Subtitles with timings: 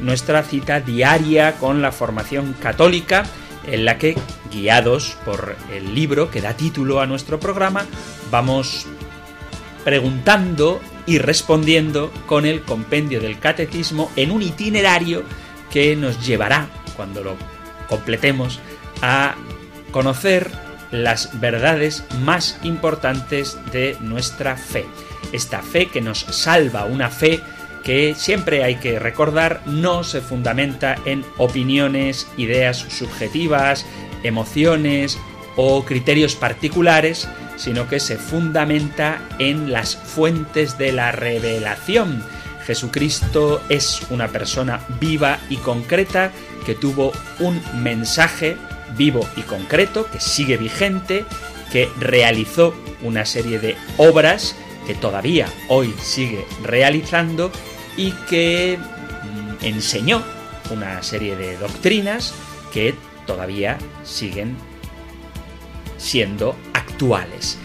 [0.00, 3.24] nuestra cita diaria con la formación católica
[3.66, 4.16] en la que,
[4.50, 7.86] guiados por el libro que da título a nuestro programa,
[8.30, 8.86] vamos
[9.84, 15.22] preguntando y respondiendo con el compendio del catecismo en un itinerario
[15.70, 17.36] que nos llevará, cuando lo
[17.88, 18.60] completemos,
[19.02, 19.34] a
[19.90, 20.50] conocer
[20.90, 24.86] las verdades más importantes de nuestra fe.
[25.32, 27.40] Esta fe que nos salva, una fe
[27.82, 33.86] que siempre hay que recordar no se fundamenta en opiniones, ideas subjetivas,
[34.22, 35.18] emociones
[35.56, 42.22] o criterios particulares, sino que se fundamenta en las fuentes de la revelación.
[42.64, 46.30] Jesucristo es una persona viva y concreta
[46.66, 48.56] que tuvo un mensaje
[48.96, 51.24] vivo y concreto que sigue vigente,
[51.72, 54.54] que realizó una serie de obras
[54.88, 57.52] que todavía hoy sigue realizando
[57.98, 60.24] y que mm, enseñó
[60.70, 62.32] una serie de doctrinas
[62.72, 62.94] que
[63.26, 64.56] todavía siguen
[65.98, 67.58] siendo actuales.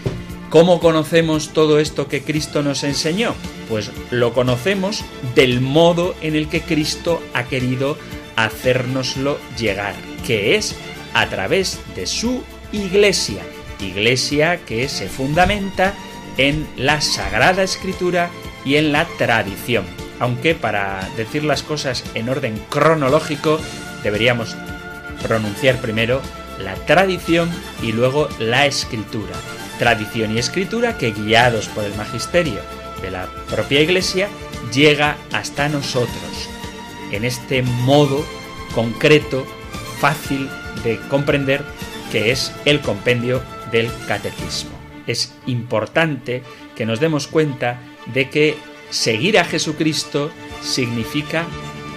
[0.49, 3.35] ¿Cómo conocemos todo esto que Cristo nos enseñó?
[3.69, 7.97] Pues lo conocemos del modo en el que Cristo ha querido
[8.35, 9.95] hacérnoslo llegar,
[10.27, 10.75] que es
[11.13, 13.43] a través de su iglesia,
[13.79, 15.93] iglesia que se fundamenta
[16.37, 18.29] en la Sagrada Escritura
[18.65, 19.85] y en la tradición.
[20.19, 23.59] Aunque para decir las cosas en orden cronológico
[24.03, 24.55] deberíamos
[25.21, 26.21] pronunciar primero
[26.59, 27.49] la tradición
[27.81, 29.33] y luego la escritura.
[29.79, 32.59] Tradición y escritura que guiados por el magisterio
[33.01, 34.29] de la propia Iglesia
[34.71, 36.49] llega hasta nosotros
[37.11, 38.25] en este modo
[38.73, 39.45] concreto,
[39.99, 40.49] fácil
[40.83, 41.63] de comprender
[42.11, 44.72] que es el compendio del catecismo
[45.07, 46.43] es importante
[46.75, 47.79] que nos demos cuenta
[48.13, 48.57] de que
[48.89, 50.31] seguir a Jesucristo
[50.61, 51.45] significa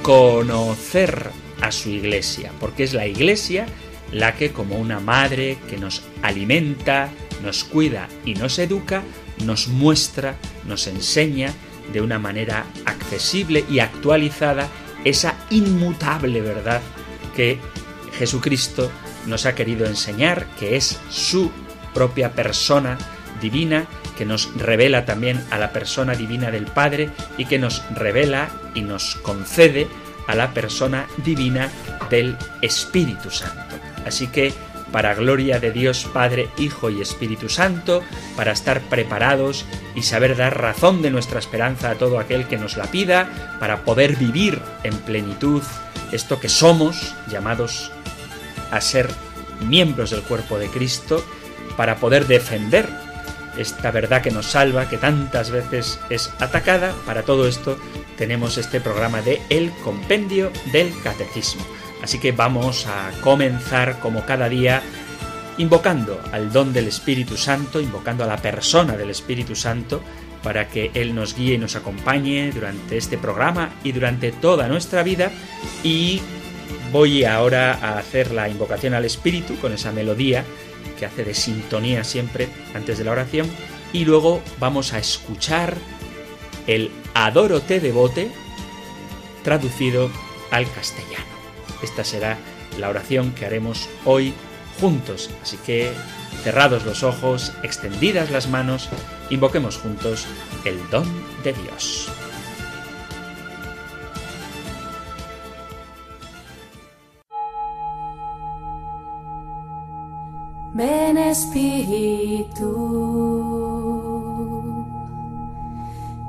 [0.02, 1.30] conocer
[1.60, 3.66] a su iglesia, porque es la iglesia
[4.12, 7.10] la que como una madre que nos alimenta,
[7.42, 9.02] nos cuida y nos educa,
[9.44, 11.52] nos muestra, nos enseña
[11.92, 14.68] de una manera accesible y actualizada
[15.04, 16.80] esa inmutable verdad
[17.34, 17.58] que
[18.18, 18.90] Jesucristo
[19.26, 21.50] nos ha querido enseñar, que es su
[21.96, 22.98] propia persona
[23.40, 23.86] divina
[24.18, 27.08] que nos revela también a la persona divina del Padre
[27.38, 29.88] y que nos revela y nos concede
[30.26, 31.70] a la persona divina
[32.10, 33.76] del Espíritu Santo.
[34.06, 34.52] Así que,
[34.92, 38.02] para gloria de Dios Padre, Hijo y Espíritu Santo,
[38.36, 39.64] para estar preparados
[39.94, 43.84] y saber dar razón de nuestra esperanza a todo aquel que nos la pida, para
[43.84, 45.62] poder vivir en plenitud
[46.12, 47.90] esto que somos, llamados
[48.70, 49.08] a ser
[49.66, 51.24] miembros del cuerpo de Cristo,
[51.76, 52.88] para poder defender
[53.58, 56.94] esta verdad que nos salva, que tantas veces es atacada.
[57.06, 57.78] Para todo esto
[58.16, 61.64] tenemos este programa de El Compendio del Catecismo.
[62.02, 64.82] Así que vamos a comenzar como cada día
[65.58, 70.02] invocando al don del Espíritu Santo, invocando a la persona del Espíritu Santo,
[70.42, 75.02] para que Él nos guíe y nos acompañe durante este programa y durante toda nuestra
[75.02, 75.32] vida.
[75.82, 76.20] Y
[76.92, 80.44] voy ahora a hacer la invocación al Espíritu con esa melodía
[80.98, 83.48] que hace de sintonía siempre antes de la oración.
[83.92, 85.76] Y luego vamos a escuchar
[86.66, 88.30] el Adoro te devote
[89.44, 90.10] traducido
[90.50, 91.24] al castellano.
[91.82, 92.36] Esta será
[92.78, 94.34] la oración que haremos hoy
[94.80, 95.30] juntos.
[95.42, 95.92] Así que
[96.42, 98.88] cerrados los ojos, extendidas las manos,
[99.30, 100.26] invoquemos juntos
[100.64, 101.06] el don
[101.42, 102.10] de Dios.
[110.76, 112.68] Ven Espíritu,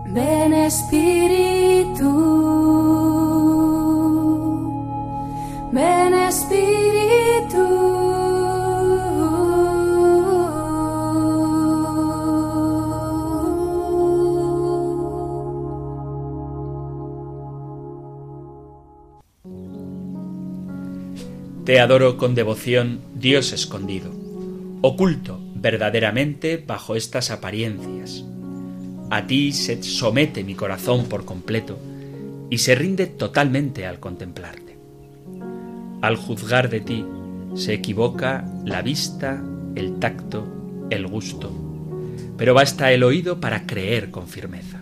[0.06, 2.12] ven Espíritu,
[5.74, 7.66] ven Espíritu.
[21.66, 24.17] Te adoro con devoción, Dios escondido
[24.82, 28.24] oculto verdaderamente bajo estas apariencias.
[29.10, 31.80] A ti se somete mi corazón por completo
[32.50, 34.68] y se rinde totalmente al contemplarte.
[36.00, 37.06] al juzgar de ti,
[37.56, 39.42] se equivoca la vista,
[39.74, 40.46] el tacto,
[40.92, 41.52] el gusto,
[42.38, 44.82] pero basta el oído para creer con firmeza.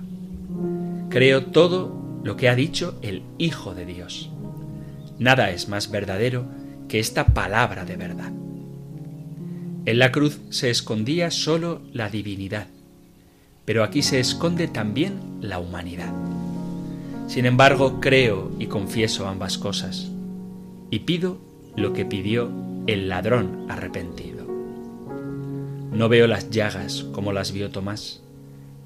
[1.10, 4.30] Creo todo lo que ha dicho el Hijo de Dios.
[5.20, 6.46] Nada es más verdadero
[6.90, 8.34] que esta palabra de verdad.
[9.86, 12.66] En la cruz se escondía sólo la divinidad,
[13.66, 16.12] pero aquí se esconde también la humanidad.
[17.28, 20.10] Sin embargo, creo y confieso ambas cosas,
[20.90, 21.38] y pido
[21.76, 22.50] lo que pidió
[22.88, 24.48] el ladrón arrepentido.
[25.92, 28.22] No veo las llagas como las vio Tomás,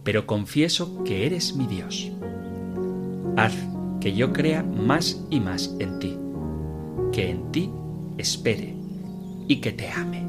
[0.03, 2.11] pero confieso que eres mi Dios.
[3.37, 3.53] Haz
[4.01, 6.17] que yo crea más y más en ti,
[7.13, 7.69] que en ti
[8.17, 8.75] espere
[9.47, 10.28] y que te ame.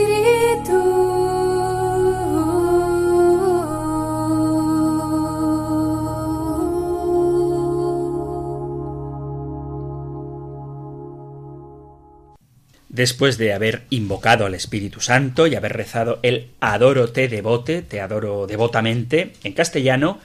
[12.91, 18.01] Después de haber invocado al Espíritu Santo y haber rezado el Adoro te devote, te
[18.01, 20.19] adoro devotamente, en castellano,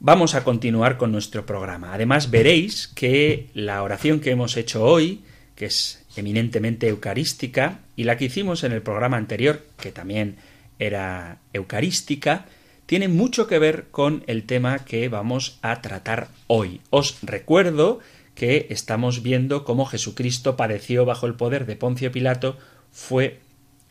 [0.00, 1.92] vamos a continuar con nuestro programa.
[1.92, 5.20] Además, veréis que la oración que hemos hecho hoy,
[5.54, 10.36] que es eminentemente eucarística, y la que hicimos en el programa anterior, que también
[10.78, 12.46] era eucarística,
[12.86, 16.80] tiene mucho que ver con el tema que vamos a tratar hoy.
[16.88, 18.00] Os recuerdo
[18.38, 22.56] que estamos viendo cómo Jesucristo padeció bajo el poder de Poncio Pilato,
[22.92, 23.40] fue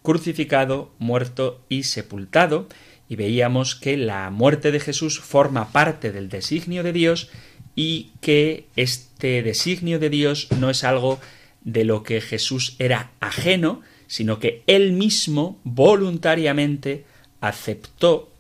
[0.04, 2.70] crucificado, muerto y sepultado,
[3.10, 7.30] y veíamos que la muerte de Jesús forma parte del designio de Dios
[7.76, 11.20] y que este designio de Dios no es algo
[11.66, 17.04] de lo que Jesús era ajeno, sino que él mismo voluntariamente
[17.42, 18.32] aceptó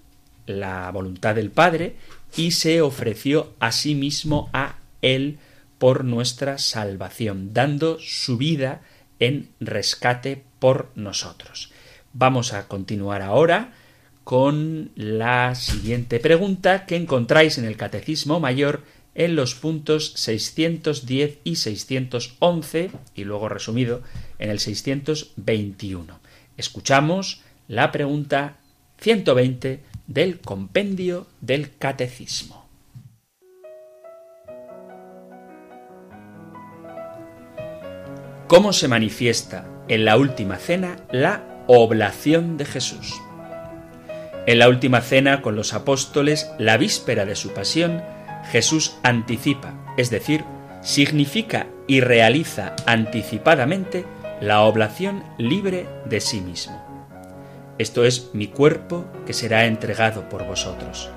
[0.45, 1.95] la voluntad del Padre
[2.37, 5.39] y se ofreció a sí mismo a él
[5.77, 8.81] por nuestra salvación, dando su vida
[9.19, 11.71] en rescate por nosotros.
[12.13, 13.73] Vamos a continuar ahora
[14.23, 18.83] con la siguiente pregunta que encontráis en el Catecismo Mayor
[19.15, 24.03] en los puntos 610 y 611 y luego resumido
[24.37, 26.19] en el 621.
[26.55, 28.57] Escuchamos la pregunta
[28.99, 32.66] 120 del compendio del Catecismo.
[38.47, 43.13] ¿Cómo se manifiesta en la última cena la oblación de Jesús?
[44.45, 48.01] En la última cena con los apóstoles, la víspera de su pasión,
[48.49, 50.45] Jesús anticipa, es decir,
[50.81, 54.05] significa y realiza anticipadamente
[54.39, 56.81] la oblación libre de sí mismo.
[57.77, 61.09] Esto es mi cuerpo que será entregado por vosotros.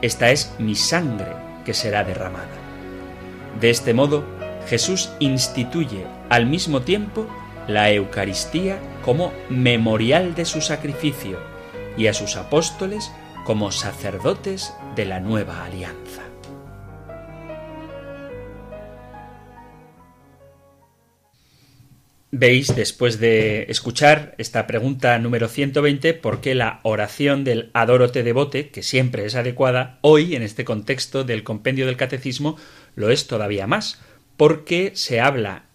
[0.00, 1.30] Esta es mi sangre
[1.64, 2.48] que será derramada.
[3.60, 4.24] De este modo,
[4.68, 7.26] Jesús instituye al mismo tiempo
[7.68, 11.38] la Eucaristía como memorial de su sacrificio
[11.96, 13.10] y a sus apóstoles
[13.44, 16.22] como sacerdotes de la nueva alianza.
[22.34, 28.22] Veis, después de escuchar esta pregunta número 120, por qué la oración del Adoro te
[28.22, 32.56] devote, que siempre es adecuada, hoy, en este contexto del compendio del catecismo,
[32.94, 34.00] lo es todavía más,
[34.42, 35.66] porque se habla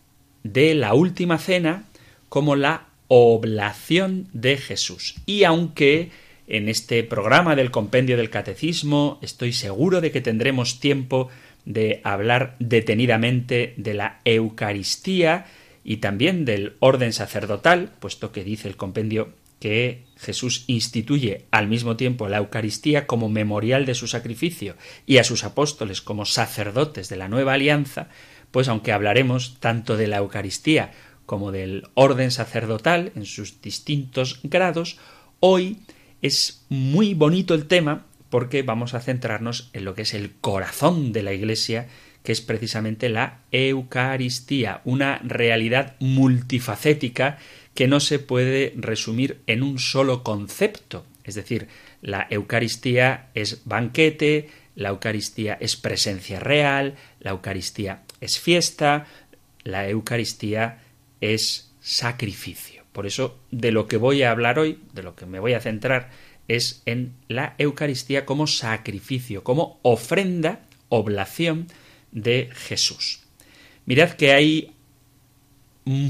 [0.43, 1.86] de la última cena
[2.27, 5.15] como la oblación de Jesús.
[5.25, 6.12] Y aunque
[6.47, 11.29] en este programa del compendio del catecismo estoy seguro de que tendremos tiempo
[11.63, 15.45] de hablar detenidamente de la Eucaristía
[15.86, 19.29] y también del orden sacerdotal, puesto que dice el compendio
[19.62, 25.24] que Jesús instituye al mismo tiempo la Eucaristía como memorial de su sacrificio y a
[25.24, 28.09] sus apóstoles como sacerdotes de la nueva alianza,
[28.51, 30.92] pues aunque hablaremos tanto de la Eucaristía
[31.25, 34.98] como del orden sacerdotal en sus distintos grados,
[35.39, 35.80] hoy
[36.22, 41.13] es muy bonito el tema porque vamos a centrarnos en lo que es el corazón
[41.13, 41.88] de la Iglesia,
[42.24, 47.38] que es precisamente la Eucaristía, una realidad multifacética
[47.74, 51.06] que no se puede resumir en un solo concepto.
[51.24, 51.68] Es decir,
[52.01, 59.07] la Eucaristía es banquete, la Eucaristía es presencia real, la Eucaristía es fiesta,
[59.63, 60.83] la Eucaristía
[61.21, 62.83] es sacrificio.
[62.91, 65.62] Por eso, de lo que voy a hablar hoy, de lo que me voy a
[65.62, 66.09] centrar
[66.47, 71.67] es en la Eucaristía como sacrificio, como ofrenda, oblación
[72.12, 73.21] de Jesús.
[73.86, 74.71] Mirad que hay,
[75.86, 76.09] mm,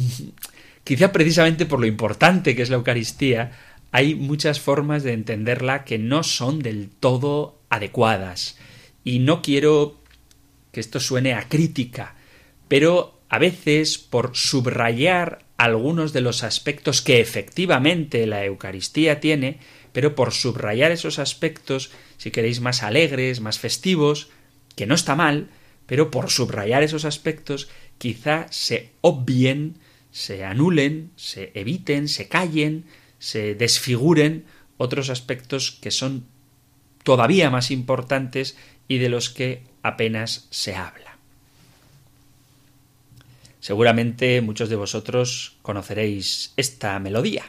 [0.84, 3.52] quizá precisamente por lo importante que es la Eucaristía,
[3.92, 8.58] hay muchas formas de entenderla que no son del todo adecuadas.
[9.04, 10.02] Y no quiero
[10.72, 12.16] que esto suene a crítica,
[12.68, 19.60] pero a veces por subrayar algunos de los aspectos que efectivamente la Eucaristía tiene,
[19.92, 24.30] pero por subrayar esos aspectos, si queréis, más alegres, más festivos,
[24.76, 25.50] que no está mal,
[25.88, 29.78] pero por subrayar esos aspectos quizá se obvien,
[30.12, 32.86] se anulen, se eviten, se callen,
[33.18, 34.46] se desfiguren
[34.78, 36.28] otros aspectos que son
[37.04, 38.58] todavía más importantes
[38.88, 41.18] y de los que apenas se habla.
[43.60, 47.46] Seguramente muchos de vosotros conoceréis esta melodía.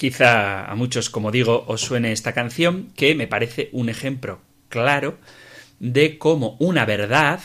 [0.00, 4.40] Quizá a muchos, como digo, os suene esta canción, que me parece un ejemplo
[4.70, 5.18] claro
[5.78, 7.40] de cómo una verdad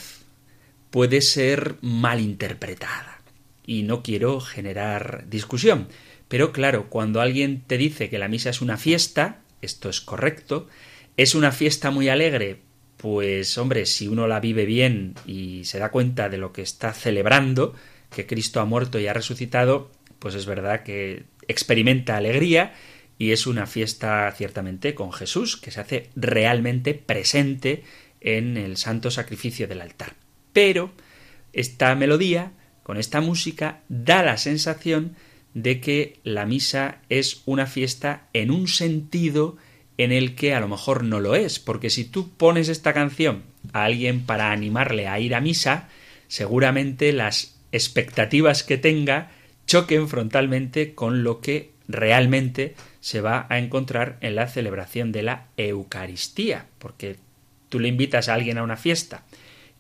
[0.90, 3.20] puede ser malinterpretada.
[3.66, 5.90] Y no quiero generar discusión.
[6.30, 10.70] Pero claro, cuando alguien te dice que la misa es una fiesta, esto es correcto,
[11.18, 12.62] es una fiesta muy alegre,
[12.96, 16.94] pues hombre, si uno la vive bien y se da cuenta de lo que está
[16.94, 17.76] celebrando,
[18.16, 22.74] que Cristo ha muerto y ha resucitado, pues es verdad que experimenta alegría
[23.18, 27.84] y es una fiesta ciertamente con Jesús que se hace realmente presente
[28.22, 30.14] en el santo sacrificio del altar.
[30.52, 30.92] Pero
[31.54, 32.52] esta melodía,
[32.84, 35.16] con esta música, da la sensación
[35.54, 39.58] de que la misa es una fiesta en un sentido
[39.98, 43.44] en el que a lo mejor no lo es, porque si tú pones esta canción
[43.72, 45.88] a alguien para animarle a ir a misa,
[46.28, 49.32] seguramente las expectativas que tenga
[49.68, 55.48] choquen frontalmente con lo que realmente se va a encontrar en la celebración de la
[55.58, 57.18] Eucaristía, porque
[57.70, 59.24] tú le invitas a alguien a una fiesta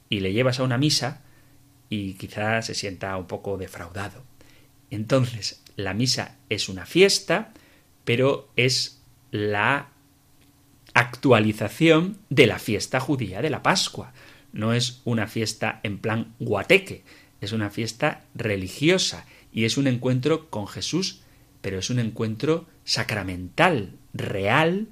[0.09, 1.21] y le llevas a una misa
[1.89, 4.23] y quizás se sienta un poco defraudado.
[4.91, 7.53] Entonces, la misa es una fiesta,
[8.03, 9.01] pero es
[9.31, 9.89] la
[10.93, 14.13] actualización de la fiesta judía de la Pascua.
[14.53, 17.03] No es una fiesta en plan guateque,
[17.41, 21.21] es una fiesta religiosa y es un encuentro con Jesús,
[21.61, 24.89] pero es un encuentro sacramental, real,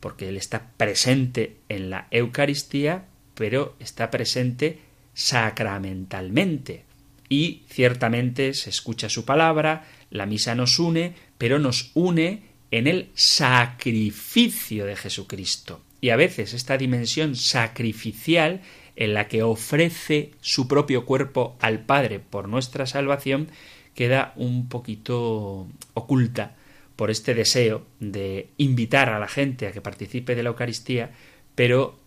[0.00, 3.04] porque Él está presente en la Eucaristía,
[3.34, 4.80] pero está presente
[5.12, 6.84] sacramentalmente.
[7.28, 13.10] Y ciertamente se escucha su palabra, la misa nos une, pero nos une en el
[13.14, 15.82] sacrificio de Jesucristo.
[16.00, 18.62] Y a veces esta dimensión sacrificial
[18.96, 23.48] en la que ofrece su propio cuerpo al Padre por nuestra salvación
[23.96, 26.54] queda un poquito oculta
[26.94, 31.10] por este deseo de invitar a la gente a que participe de la Eucaristía,
[31.54, 31.98] pero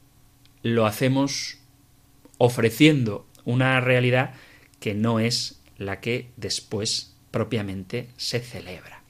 [0.64, 1.58] lo hacemos
[2.38, 4.34] ofreciendo una realidad
[4.80, 9.04] que no es la que después propiamente se celebra.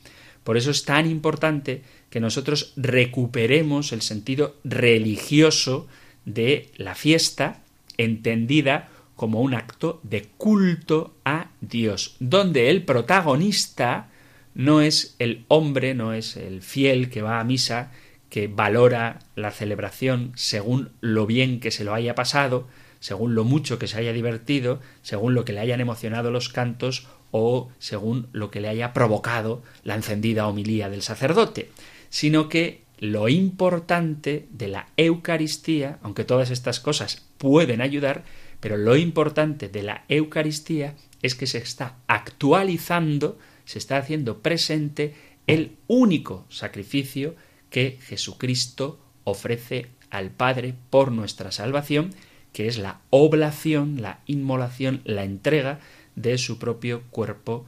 [0.44, 5.88] Por eso es tan importante que nosotros recuperemos el sentido religioso
[6.26, 7.62] de la fiesta,
[7.98, 14.08] entendida como un acto de culto a Dios, donde el protagonista
[14.56, 17.92] no es el hombre, no es el fiel que va a misa,
[18.30, 22.70] que valora la celebración según lo bien que se lo haya pasado,
[23.02, 27.10] según lo mucho que se haya divertido, según lo que le hayan emocionado los cantos
[27.32, 31.72] o según lo que le haya provocado la encendida homilía del sacerdote,
[32.10, 38.24] sino que lo importante de la Eucaristía, aunque todas estas cosas pueden ayudar,
[38.60, 45.14] pero lo importante de la Eucaristía es que se está actualizando, se está haciendo presente
[45.48, 47.36] el único sacrificio
[47.70, 52.14] que Jesucristo ofrece al Padre por nuestra salvación,
[52.54, 55.80] que es la oblación, la inmolación, la entrega
[56.16, 57.66] de su propio cuerpo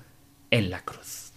[0.50, 1.30] en la cruz.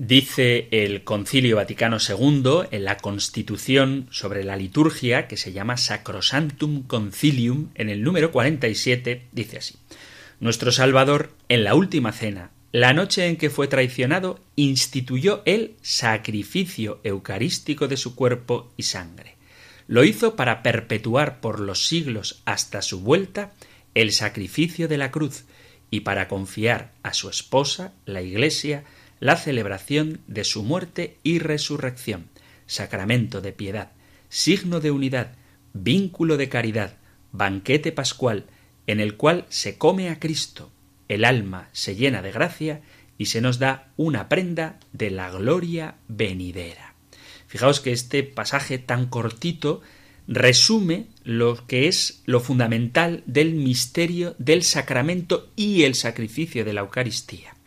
[0.00, 6.84] Dice el Concilio Vaticano II en la Constitución sobre la liturgia, que se llama Sacrosantum
[6.84, 9.74] Concilium, en el número 47, dice así:
[10.38, 17.00] Nuestro Salvador, en la última cena, la noche en que fue traicionado, instituyó el sacrificio
[17.02, 19.34] eucarístico de su cuerpo y sangre.
[19.88, 23.52] Lo hizo para perpetuar por los siglos hasta su vuelta
[23.96, 25.44] el sacrificio de la cruz
[25.90, 28.84] y para confiar a su esposa, la Iglesia,
[29.20, 32.28] la celebración de su muerte y resurrección,
[32.66, 33.92] sacramento de piedad,
[34.28, 35.32] signo de unidad,
[35.72, 36.96] vínculo de caridad,
[37.32, 38.46] banquete pascual,
[38.86, 40.70] en el cual se come a Cristo,
[41.08, 42.80] el alma se llena de gracia
[43.16, 46.94] y se nos da una prenda de la gloria venidera.
[47.46, 49.80] Fijaos que este pasaje tan cortito
[50.28, 56.82] resume lo que es lo fundamental del misterio del sacramento y el sacrificio de la
[56.82, 57.57] Eucaristía.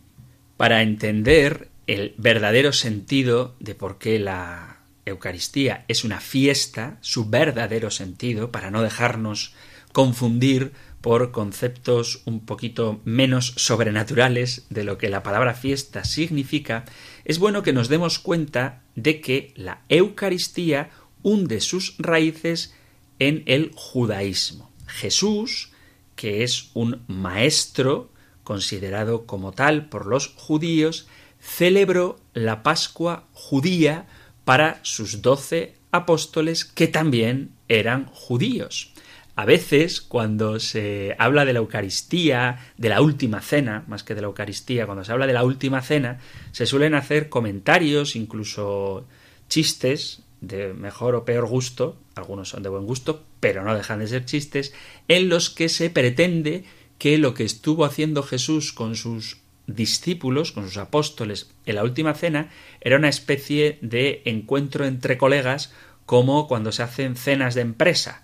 [0.62, 4.78] Para entender el verdadero sentido de por qué la
[5.08, 9.56] Eucaristía es una fiesta, su verdadero sentido, para no dejarnos
[9.92, 10.72] confundir
[11.02, 16.86] por conceptos un poquito menos sobrenaturales de lo que la palabra fiesta significa,
[17.26, 20.92] es bueno que nos demos cuenta de que la Eucaristía
[21.24, 22.76] hunde sus raíces
[23.18, 24.70] en el judaísmo.
[24.86, 25.72] Jesús,
[26.16, 28.12] que es un maestro
[28.44, 31.08] considerado como tal por los judíos,
[31.40, 34.08] celebró la Pascua judía
[34.46, 38.94] para sus doce apóstoles que también eran judíos.
[39.36, 44.22] A veces, cuando se habla de la Eucaristía, de la última cena, más que de
[44.22, 46.20] la Eucaristía, cuando se habla de la última cena,
[46.52, 49.08] se suelen hacer comentarios, incluso
[49.48, 54.08] chistes, de mejor o peor gusto, algunos son de buen gusto, pero no dejan de
[54.08, 54.74] ser chistes,
[55.08, 56.66] en los que se pretende
[57.02, 62.14] que lo que estuvo haciendo Jesús con sus discípulos, con sus apóstoles en la última
[62.14, 65.74] cena, era una especie de encuentro entre colegas
[66.06, 68.24] como cuando se hacen cenas de empresa,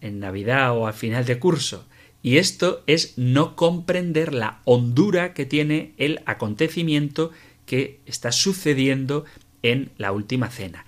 [0.00, 1.86] en Navidad o al final de curso.
[2.20, 7.30] Y esto es no comprender la hondura que tiene el acontecimiento
[7.64, 9.24] que está sucediendo
[9.62, 10.84] en la última cena,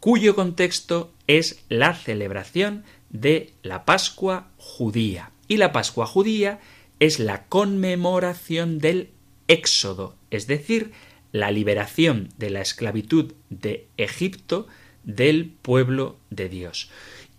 [0.00, 5.30] cuyo contexto es la celebración de la Pascua judía.
[5.48, 6.60] Y la Pascua judía
[7.00, 9.10] es la conmemoración del
[9.48, 10.92] Éxodo, es decir,
[11.32, 14.66] la liberación de la esclavitud de Egipto
[15.02, 16.90] del pueblo de Dios.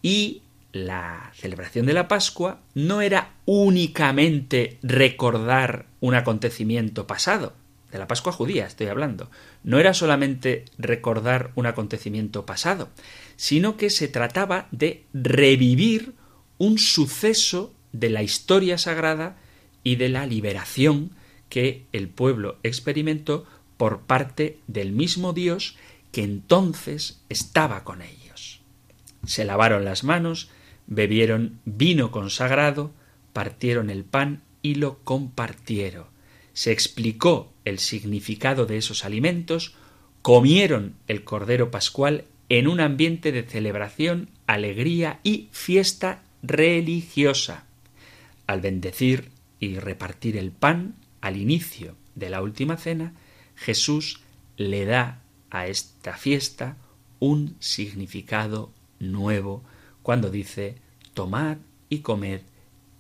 [0.02, 7.54] Y la celebración de la Pascua no era únicamente recordar un acontecimiento pasado,
[7.96, 9.32] de la Pascua judía estoy hablando,
[9.64, 12.90] no era solamente recordar un acontecimiento pasado,
[13.38, 16.14] sino que se trataba de revivir
[16.58, 19.38] un suceso de la historia sagrada
[19.86, 21.12] y de la liberación
[21.48, 23.46] que el pueblo experimentó
[23.78, 25.78] por parte del mismo Dios
[26.12, 28.60] que entonces estaba con ellos.
[29.26, 30.50] Se lavaron las manos,
[30.88, 32.92] bebieron vino consagrado,
[33.32, 36.06] partieron el pan y lo compartieron.
[36.54, 39.76] Se explicó el significado de esos alimentos,
[40.22, 47.66] comieron el Cordero Pascual en un ambiente de celebración, alegría y fiesta religiosa.
[48.48, 53.14] Al bendecir y repartir el pan al inicio de la última cena,
[53.56, 54.22] Jesús
[54.58, 56.78] le da a esta fiesta
[57.20, 59.64] un significado nuevo
[60.04, 60.76] cuando dice
[61.14, 61.58] Tomad
[61.90, 62.42] y comed,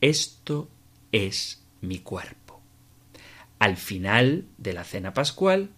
[0.01, 0.69] esto
[1.11, 2.61] es mi cuerpo.
[3.59, 5.69] Al final de la cena pascual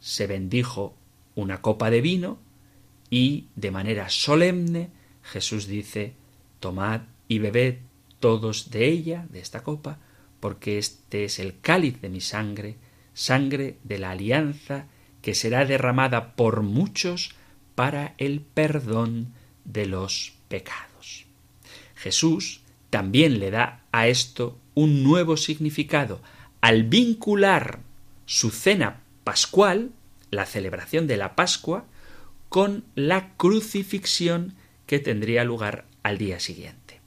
[0.00, 0.94] se bendijo
[1.34, 2.38] una copa de vino
[3.10, 4.90] y de manera solemne
[5.22, 6.14] Jesús dice
[6.60, 7.78] Tomad y bebed
[8.20, 9.98] todos de ella, de esta copa,
[10.40, 12.76] porque este es el cáliz de mi sangre,
[13.14, 14.86] sangre de la alianza
[15.22, 17.34] que será derramada por muchos
[17.74, 19.32] para el perdón
[19.64, 21.26] de los pecados.
[21.96, 26.22] Jesús también le da a esto un nuevo significado
[26.60, 27.80] al vincular
[28.26, 29.90] su cena pascual,
[30.30, 31.84] la celebración de la Pascua,
[32.48, 34.54] con la crucifixión
[34.86, 37.00] que tendría lugar al día siguiente.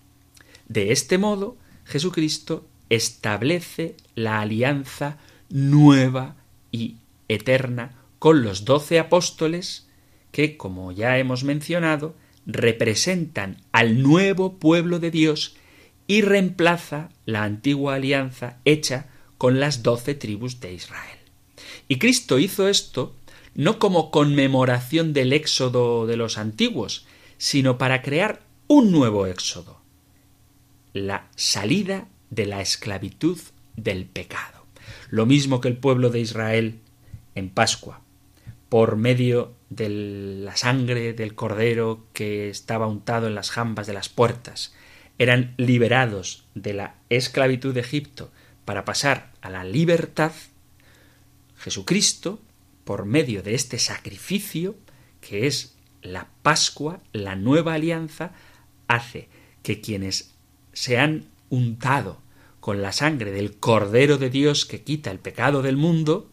[0.67, 5.17] De este modo, Jesucristo establece la alianza
[5.49, 6.35] nueva
[6.71, 6.97] y
[7.29, 9.87] eterna con los doce apóstoles
[10.33, 15.55] que, como ya hemos mencionado, representan al nuevo pueblo de Dios
[16.05, 21.17] y reemplaza la antigua alianza hecha con las doce tribus de Israel.
[21.87, 23.15] Y Cristo hizo esto
[23.55, 27.05] no como conmemoración del éxodo de los antiguos,
[27.37, 29.81] sino para crear un nuevo éxodo,
[30.93, 33.37] la salida de la esclavitud
[33.75, 34.65] del pecado.
[35.11, 36.79] Lo mismo que el pueblo de Israel
[37.35, 38.01] en Pascua,
[38.69, 44.09] por medio de la sangre del cordero que estaba untado en las jambas de las
[44.09, 44.73] puertas,
[45.17, 48.31] eran liberados de la esclavitud de Egipto
[48.65, 50.31] para pasar a la libertad,
[51.57, 52.39] Jesucristo,
[52.85, 54.75] por medio de este sacrificio,
[55.19, 58.31] que es la Pascua, la nueva alianza,
[58.87, 59.29] hace
[59.63, 60.33] que quienes
[60.73, 62.21] se han untado
[62.59, 66.31] con la sangre del Cordero de Dios que quita el pecado del mundo,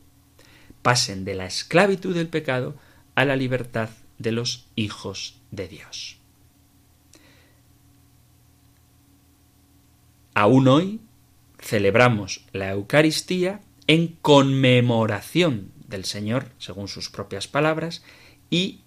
[0.80, 2.76] pasen de la esclavitud del pecado
[3.14, 6.18] a la libertad de los hijos de Dios.
[10.34, 11.00] Aún hoy
[11.58, 18.04] celebramos la Eucaristía en conmemoración del Señor, según sus propias palabras,
[18.50, 18.82] y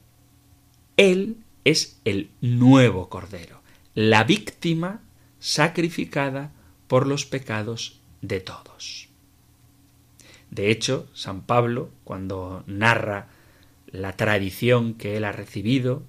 [0.96, 3.62] Él es el nuevo Cordero,
[3.96, 5.02] la víctima
[5.42, 6.54] sacrificada
[6.88, 9.10] por los pecados de todos.
[10.52, 13.28] De hecho, San Pablo, cuando narra
[13.88, 16.04] la tradición que él ha recibido,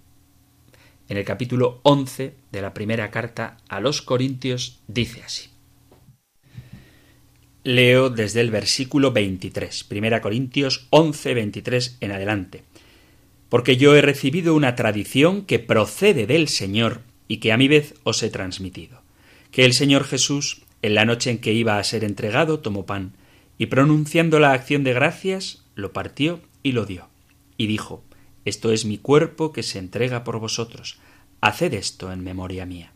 [1.09, 5.49] en el capítulo 11 de la primera carta a los Corintios, dice así.
[7.65, 12.65] Leo desde el versículo 23, Primera Corintios 11, 23 en adelante.
[13.49, 17.95] Porque yo he recibido una tradición que procede del Señor y que a mi vez
[18.03, 19.02] os he transmitido.
[19.53, 23.13] Que el Señor Jesús, en la noche en que iba a ser entregado, tomó pan,
[23.59, 27.09] y pronunciando la acción de gracias, lo partió y lo dio.
[27.59, 28.03] Y dijo,
[28.47, 30.99] Esto es mi cuerpo que se entrega por vosotros.
[31.43, 32.93] Haced esto en memoria mía.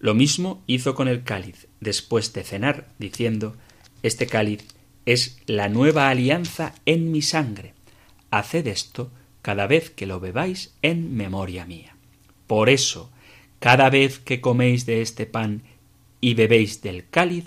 [0.00, 3.56] Lo mismo hizo con el cáliz, después de cenar, diciendo,
[4.02, 4.64] este cáliz
[5.06, 7.74] es la nueva alianza en mi sangre.
[8.30, 9.10] Haced esto
[9.42, 11.96] cada vez que lo bebáis en memoria mía.
[12.46, 13.10] Por eso,
[13.58, 15.62] cada vez que coméis de este pan
[16.20, 17.46] y bebéis del cáliz,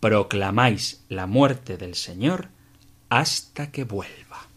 [0.00, 2.48] proclamáis la muerte del Señor
[3.08, 4.48] hasta que vuelva.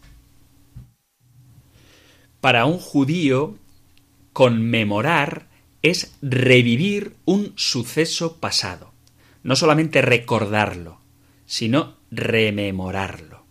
[2.40, 3.58] Para un judío,
[4.32, 5.48] conmemorar
[5.82, 8.92] es revivir un suceso pasado,
[9.42, 11.00] no solamente recordarlo,
[11.46, 13.44] sino rememorarlo.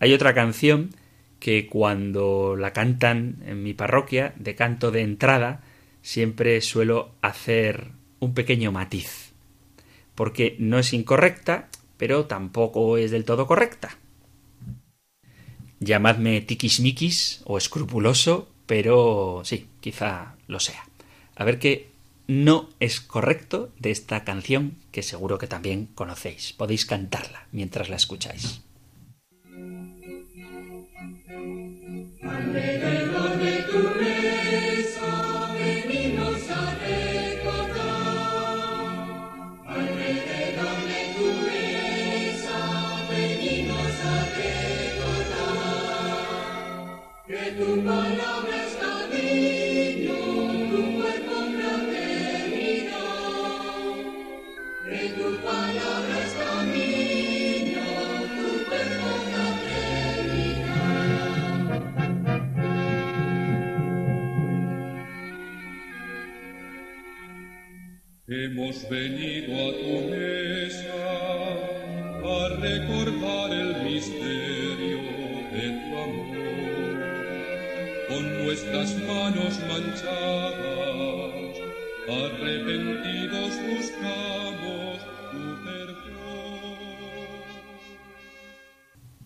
[0.00, 0.90] Hay otra canción
[1.38, 5.62] que cuando la cantan en mi parroquia, de canto de entrada,
[6.02, 9.32] siempre suelo hacer un pequeño matiz,
[10.14, 13.98] porque no es incorrecta, pero tampoco es del todo correcta.
[15.80, 20.84] Llamadme tiquismiquis o escrupuloso, pero sí, quizá lo sea.
[21.34, 21.90] A ver qué
[22.28, 26.52] no es correcto de esta canción que seguro que también conocéis.
[26.52, 28.62] Podéis cantarla mientras la escucháis.
[68.28, 71.02] Hemos venido a tu mesa
[72.24, 74.61] a recordar el misterio
[78.52, 80.60] Con nuestras manos manchadas,
[82.06, 84.98] arrepentidos buscamos
[85.30, 86.02] tu perdón.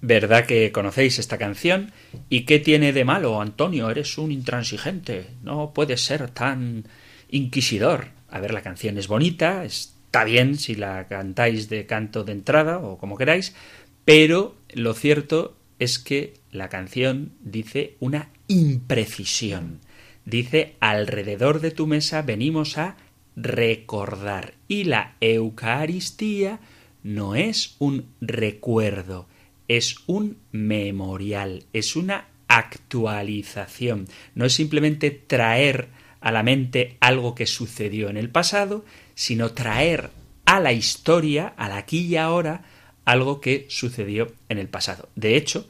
[0.01, 1.91] ¿Verdad que conocéis esta canción?
[2.29, 3.91] ¿Y qué tiene de malo, Antonio?
[3.91, 5.27] Eres un intransigente.
[5.43, 6.85] No puedes ser tan
[7.29, 8.11] inquisidor.
[8.31, 12.79] A ver, la canción es bonita, está bien si la cantáis de canto de entrada
[12.79, 13.57] o como queráis,
[14.05, 19.81] pero lo cierto es que la canción dice una imprecisión.
[20.25, 22.97] Dice, alrededor de tu mesa venimos a
[23.37, 24.55] recordar.
[24.69, 26.61] Y la Eucaristía
[27.03, 29.29] no es un recuerdo,
[29.69, 34.09] es un memorial, es una actualización.
[34.35, 35.89] No es simplemente traer
[36.21, 40.11] a la mente algo que sucedió en el pasado, sino traer
[40.45, 42.65] a la historia, al aquí y ahora,
[43.05, 45.09] algo que sucedió en el pasado.
[45.15, 45.69] De hecho,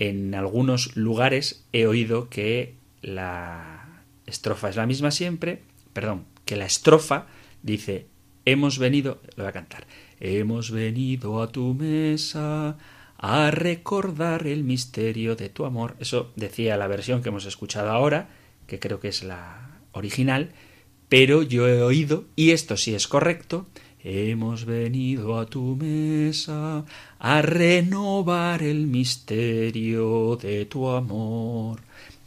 [0.00, 6.64] en algunos lugares he oído que la estrofa es la misma siempre, perdón, que la
[6.64, 7.26] estrofa
[7.62, 8.06] dice,
[8.46, 9.86] hemos venido, lo voy a cantar,
[10.18, 12.78] hemos venido a tu mesa
[13.18, 15.96] a recordar el misterio de tu amor.
[16.00, 18.30] Eso decía la versión que hemos escuchado ahora,
[18.66, 20.52] que creo que es la original,
[21.10, 23.66] pero yo he oído, y esto sí es correcto,
[24.04, 26.84] hemos venido a tu mesa
[27.18, 31.80] a renovar el misterio de tu amor.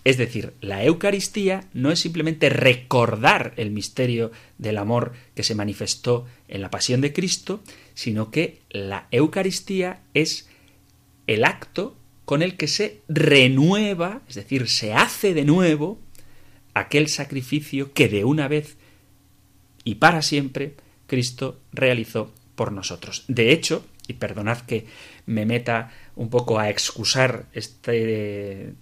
[0.04, 6.26] Es decir, la Eucaristía no es simplemente recordar el misterio del amor que se manifestó
[6.50, 7.62] en la pasión de Cristo,
[7.94, 10.50] sino que la Eucaristía es
[11.26, 16.00] el acto con el que se renueva, es decir, se hace de nuevo
[16.74, 18.78] aquel sacrificio que de una vez
[19.84, 20.76] y para siempre
[21.14, 23.24] Cristo realizó por nosotros.
[23.28, 24.88] De hecho, y perdonad que
[25.28, 28.74] me meta un poco a excusar este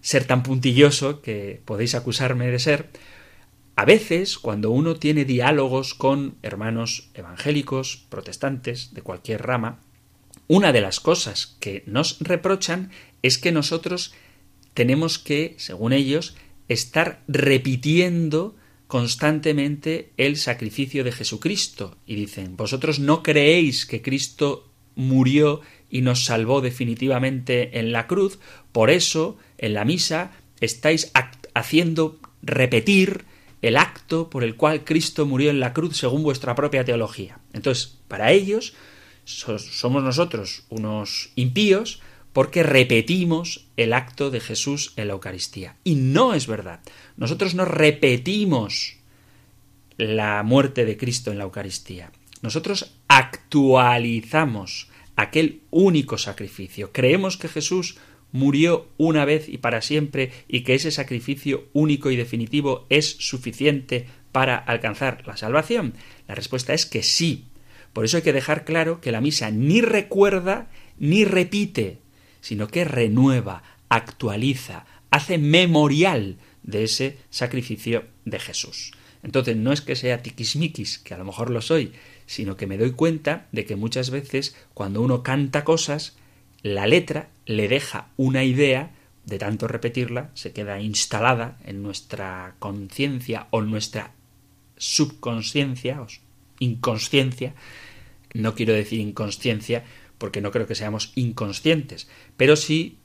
[0.00, 2.88] ser tan puntilloso que podéis acusarme de ser,
[3.76, 9.80] a veces cuando uno tiene diálogos con hermanos evangélicos, protestantes, de cualquier rama,
[10.46, 14.14] una de las cosas que nos reprochan es que nosotros
[14.72, 16.36] tenemos que, según ellos,
[16.68, 18.56] estar repitiendo
[18.88, 21.96] constantemente el sacrificio de Jesucristo.
[22.06, 28.40] Y dicen, vosotros no creéis que Cristo murió y nos salvó definitivamente en la cruz,
[28.72, 31.12] por eso en la misa estáis
[31.54, 33.24] haciendo repetir
[33.62, 37.38] el acto por el cual Cristo murió en la cruz según vuestra propia teología.
[37.52, 38.74] Entonces, para ellos,
[39.24, 42.00] somos nosotros unos impíos
[42.38, 45.74] porque repetimos el acto de Jesús en la Eucaristía.
[45.82, 46.78] Y no es verdad.
[47.16, 48.94] Nosotros no repetimos
[49.96, 52.12] la muerte de Cristo en la Eucaristía.
[52.40, 56.92] Nosotros actualizamos aquel único sacrificio.
[56.92, 57.98] Creemos que Jesús
[58.30, 64.06] murió una vez y para siempre y que ese sacrificio único y definitivo es suficiente
[64.30, 65.94] para alcanzar la salvación.
[66.28, 67.46] La respuesta es que sí.
[67.92, 70.70] Por eso hay que dejar claro que la misa ni recuerda
[71.00, 71.98] ni repite,
[72.40, 78.92] sino que renueva, actualiza, hace memorial de ese sacrificio de Jesús.
[79.22, 81.92] Entonces no es que sea tiquismiquis, que a lo mejor lo soy,
[82.26, 86.16] sino que me doy cuenta de que muchas veces cuando uno canta cosas,
[86.62, 88.92] la letra le deja una idea,
[89.24, 94.12] de tanto repetirla, se queda instalada en nuestra conciencia o nuestra
[94.78, 96.00] subconsciencia
[96.60, 97.54] inconsciencia,
[98.34, 99.84] no quiero decir inconsciencia
[100.18, 102.98] porque no creo que seamos inconscientes, pero sí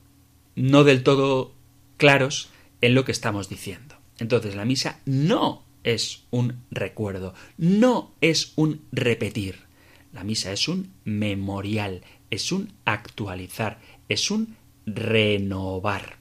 [0.56, 1.54] no del todo
[1.98, 2.50] claros
[2.82, 3.96] en lo que estamos diciendo.
[4.20, 9.60] Entonces la misa no es un recuerdo, no es un repetir.
[10.12, 16.18] La misa es un memorial, es un actualizar, es un renovar.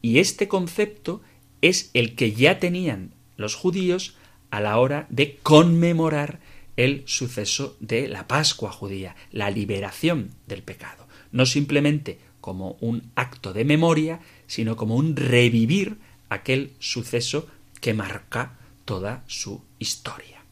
[0.00, 1.20] Y este concepto
[1.60, 4.16] es el que ya tenían los judíos
[4.50, 6.40] a la hora de conmemorar
[6.78, 11.08] el suceso de la Pascua judía, la liberación del pecado.
[11.32, 15.96] No simplemente como un acto de memoria, sino como un revivir
[16.28, 17.48] aquel suceso
[17.80, 20.44] que marca toda su historia.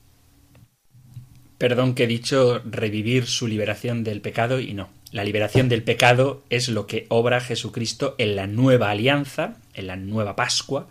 [1.59, 4.89] Perdón que he dicho revivir su liberación del pecado y no.
[5.13, 9.95] La liberación del pecado es lo que obra Jesucristo en la nueva alianza, en la
[9.95, 10.89] nueva Pascua,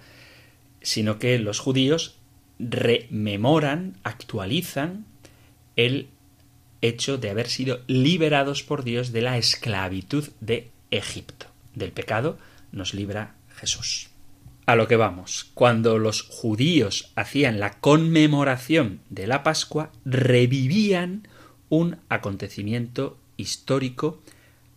[0.82, 2.16] sino que los judíos
[2.58, 5.06] rememoran, actualizan
[5.76, 6.10] el
[6.82, 11.48] hecho de haber sido liberados por Dios de la esclavitud de Egipto.
[11.74, 12.38] Del pecado
[12.72, 14.10] nos libra Jesús.
[14.66, 21.28] A lo que vamos, cuando los judíos hacían la conmemoración de la Pascua, revivían
[21.70, 24.22] un acontecimiento histórico,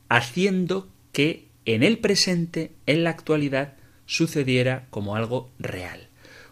[0.08, 3.74] haciendo que en el presente, en la actualidad,
[4.06, 6.08] sucediera como algo real.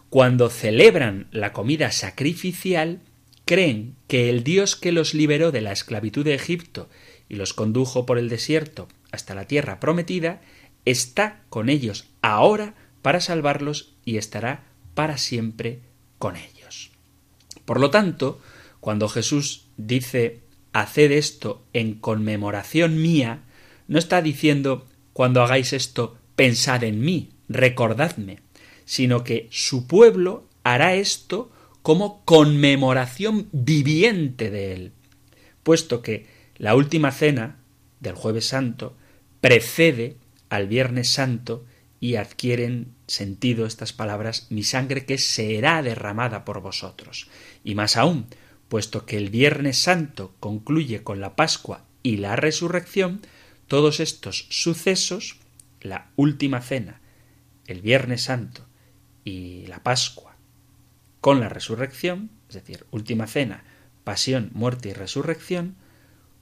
[0.09, 3.01] Cuando celebran la comida sacrificial,
[3.47, 6.87] creen que el Dios que los liberó de la esclavitud de Egipto
[7.27, 10.41] y los condujo por el desierto hasta la tierra prometida,
[10.85, 15.79] está con ellos ahora para salvarlos y estará para siempre
[16.19, 16.91] con ellos.
[17.65, 18.39] Por lo tanto,
[18.79, 20.41] cuando Jesús dice
[20.73, 23.41] Haced esto en conmemoración mía,
[23.87, 28.39] no está diciendo cuando hagáis esto pensad en mí, recordadme,
[28.85, 31.51] sino que su pueblo hará esto
[31.87, 34.91] como conmemoración viviente de él,
[35.63, 37.59] puesto que la última cena
[38.01, 38.97] del jueves santo
[39.39, 40.17] precede
[40.49, 41.63] al Viernes Santo
[42.01, 47.29] y adquieren sentido estas palabras mi sangre que será derramada por vosotros.
[47.63, 48.25] Y más aún,
[48.67, 53.21] puesto que el Viernes Santo concluye con la Pascua y la resurrección,
[53.67, 55.37] todos estos sucesos,
[55.79, 56.99] la última cena,
[57.65, 58.65] el Viernes Santo
[59.23, 60.36] y la Pascua,
[61.21, 63.63] con la resurrección, es decir, última cena,
[64.03, 65.75] pasión, muerte y resurrección,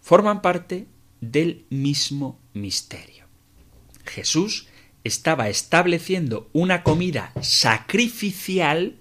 [0.02, 0.88] forman parte
[1.22, 3.26] del mismo misterio.
[4.06, 4.68] Jesús
[5.04, 8.98] estaba estableciendo una comida sacrificial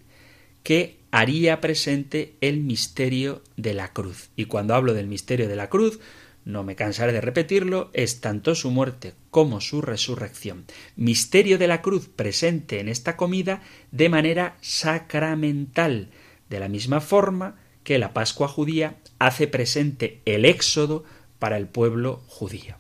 [0.63, 4.31] que haría presente el misterio de la cruz.
[4.37, 6.01] Y cuando hablo del misterio de la cruz,
[6.45, 10.65] no me cansaré de repetirlo, es tanto su muerte como su resurrección.
[10.95, 16.11] Misterio de la cruz presente en esta comida de manera sacramental,
[16.49, 21.03] de la misma forma que la Pascua judía hace presente el éxodo
[21.41, 22.77] para el pueblo judío.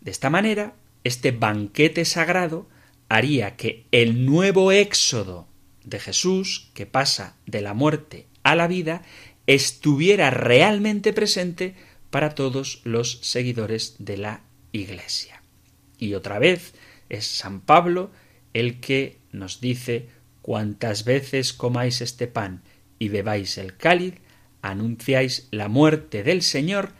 [0.00, 2.70] De esta manera, este banquete sagrado
[3.10, 5.46] haría que el nuevo éxodo
[5.84, 9.02] de Jesús, que pasa de la muerte a la vida,
[9.46, 11.74] estuviera realmente presente
[12.08, 14.40] para todos los seguidores de la
[14.72, 15.41] Iglesia.
[16.02, 16.74] Y otra vez
[17.08, 18.10] es San Pablo
[18.54, 20.08] el que nos dice
[20.40, 22.64] cuantas veces comáis este pan
[22.98, 24.14] y bebáis el cáliz,
[24.62, 26.90] anunciáis la muerte del Señor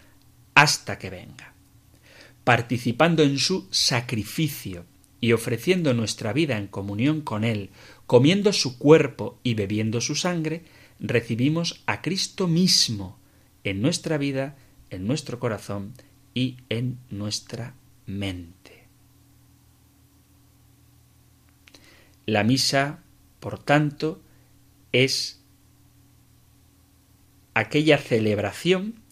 [0.54, 1.52] hasta que venga.
[2.44, 4.86] Participando en su sacrificio
[5.20, 7.70] y ofreciendo nuestra vida en comunión con Él,
[8.06, 10.62] comiendo su cuerpo y bebiendo su sangre,
[11.00, 13.18] recibimos a Cristo mismo
[13.64, 14.56] en nuestra vida,
[14.90, 15.92] en nuestro corazón
[16.34, 17.74] y en nuestra
[18.06, 18.62] mente.
[22.26, 23.02] La misa,
[23.40, 24.22] por tanto,
[24.92, 25.42] es
[27.54, 29.02] aquella celebración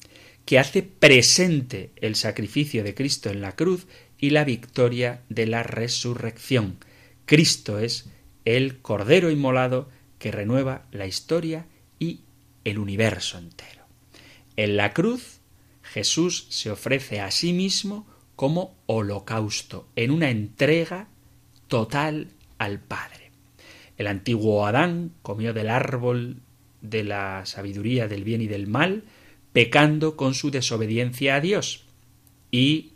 [0.44, 3.86] que hace presente el sacrificio de Cristo en la cruz
[4.18, 6.78] y la victoria de la resurrección.
[7.26, 8.10] Cristo es
[8.44, 11.66] el Cordero inmolado que renueva la historia
[11.98, 12.20] y
[12.64, 13.84] el universo entero.
[14.56, 15.40] En la cruz
[15.82, 21.08] Jesús se ofrece a sí mismo como holocausto, en una entrega
[21.68, 22.28] total
[22.60, 23.32] al Padre.
[23.96, 26.36] El antiguo Adán comió del árbol
[26.82, 29.04] de la sabiduría del bien y del mal,
[29.52, 31.84] pecando con su desobediencia a Dios
[32.50, 32.92] y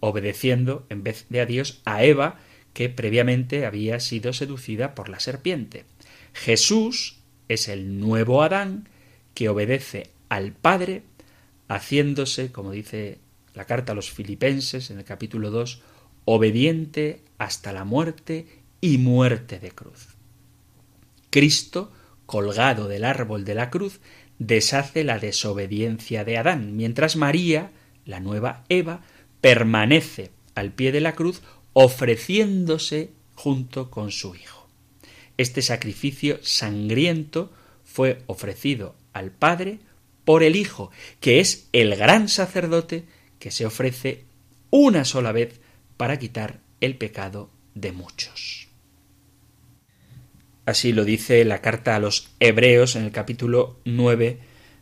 [0.00, 2.38] obedeciendo en vez de a Dios a Eva,
[2.74, 5.84] que previamente había sido seducida por la serpiente.
[6.34, 8.88] Jesús es el nuevo Adán
[9.32, 11.02] que obedece al Padre,
[11.68, 13.18] haciéndose, como dice
[13.54, 15.80] la carta a los filipenses en el capítulo 2,
[16.26, 20.08] obediente hasta la muerte y muerte de cruz.
[21.30, 21.92] Cristo
[22.30, 23.98] colgado del árbol de la cruz,
[24.38, 27.72] deshace la desobediencia de Adán, mientras María,
[28.06, 29.02] la nueva Eva,
[29.40, 34.68] permanece al pie de la cruz ofreciéndose junto con su Hijo.
[35.38, 39.80] Este sacrificio sangriento fue ofrecido al Padre
[40.24, 43.06] por el Hijo, que es el gran sacerdote
[43.40, 44.22] que se ofrece
[44.70, 45.60] una sola vez
[45.96, 48.69] para quitar el pecado de muchos.
[50.70, 54.38] Así lo dice la carta a los Hebreos en el capítulo 9,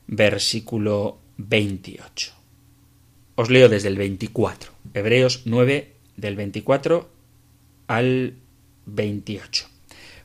[0.06, 2.32] versículo 28.
[3.36, 4.70] Os leo desde el 24.
[4.92, 7.08] Hebreos 9, del 24
[7.86, 8.34] al
[8.84, 9.66] 28.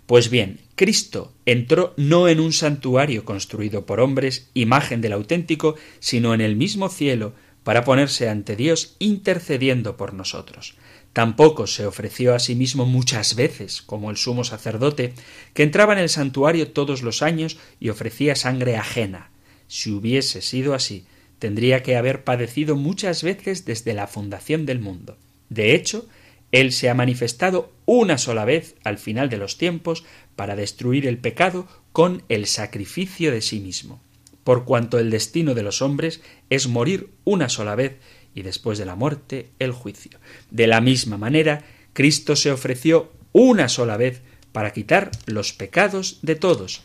[0.06, 6.34] Pues bien, Cristo entró no en un santuario construido por hombres, imagen del auténtico, sino
[6.34, 10.76] en el mismo cielo, para ponerse ante Dios intercediendo por nosotros.
[11.13, 15.13] Tampoco se ofreció a sí mismo muchas veces, como el sumo sacerdote,
[15.54, 19.30] que entraba en el santuario todos los años y ofrecía sangre ajena.
[19.68, 21.05] Si hubiese sido así,
[21.38, 25.18] tendría que haber padecido muchas veces desde la fundación del mundo.
[25.49, 26.07] De hecho,
[26.51, 30.03] él se ha manifestado una sola vez al final de los tiempos
[30.36, 34.01] para destruir el pecado con el sacrificio de sí mismo.
[34.43, 37.97] Por cuanto el destino de los hombres es morir una sola vez
[38.36, 40.19] y después de la muerte el juicio.
[40.51, 41.63] De la misma manera,
[41.93, 44.21] Cristo se ofreció una sola vez
[44.51, 46.84] para quitar los pecados de todos.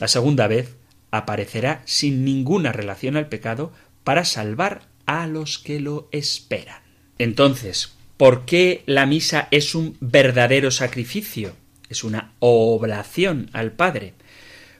[0.00, 0.76] La segunda vez
[1.10, 3.72] aparecerá sin ninguna relación al pecado
[4.04, 6.82] para salvar a los que lo esperan.
[7.18, 11.54] Entonces, ¿por qué la misa es un verdadero sacrificio?
[11.88, 14.14] Es una oblación al Padre.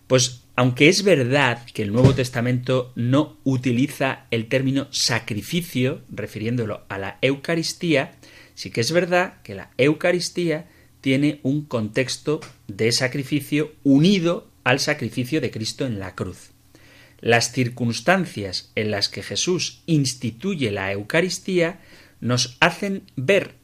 [0.07, 6.99] Pues aunque es verdad que el Nuevo Testamento no utiliza el término sacrificio, refiriéndolo a
[6.99, 8.13] la Eucaristía,
[8.55, 10.69] sí que es verdad que la Eucaristía
[11.01, 16.51] tiene un contexto de sacrificio unido al sacrificio de Cristo en la cruz.
[17.23, 21.81] Las circunstancias en las que Jesús instituye la Eucaristía
[22.21, 23.55] nos hacen ver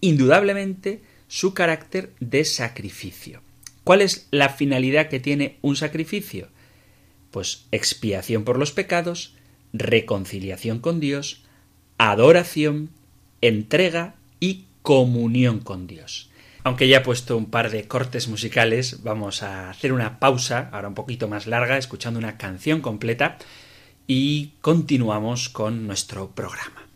[0.00, 3.40] indudablemente su carácter de sacrificio.
[3.84, 6.48] ¿Cuál es la finalidad que tiene un sacrificio?
[7.30, 9.34] Pues expiación por los pecados,
[9.72, 11.42] reconciliación con Dios,
[11.98, 12.90] adoración,
[13.40, 16.30] entrega y comunión con Dios.
[16.62, 20.88] Aunque ya he puesto un par de cortes musicales, vamos a hacer una pausa, ahora
[20.88, 23.38] un poquito más larga, escuchando una canción completa
[24.06, 26.89] y continuamos con nuestro programa.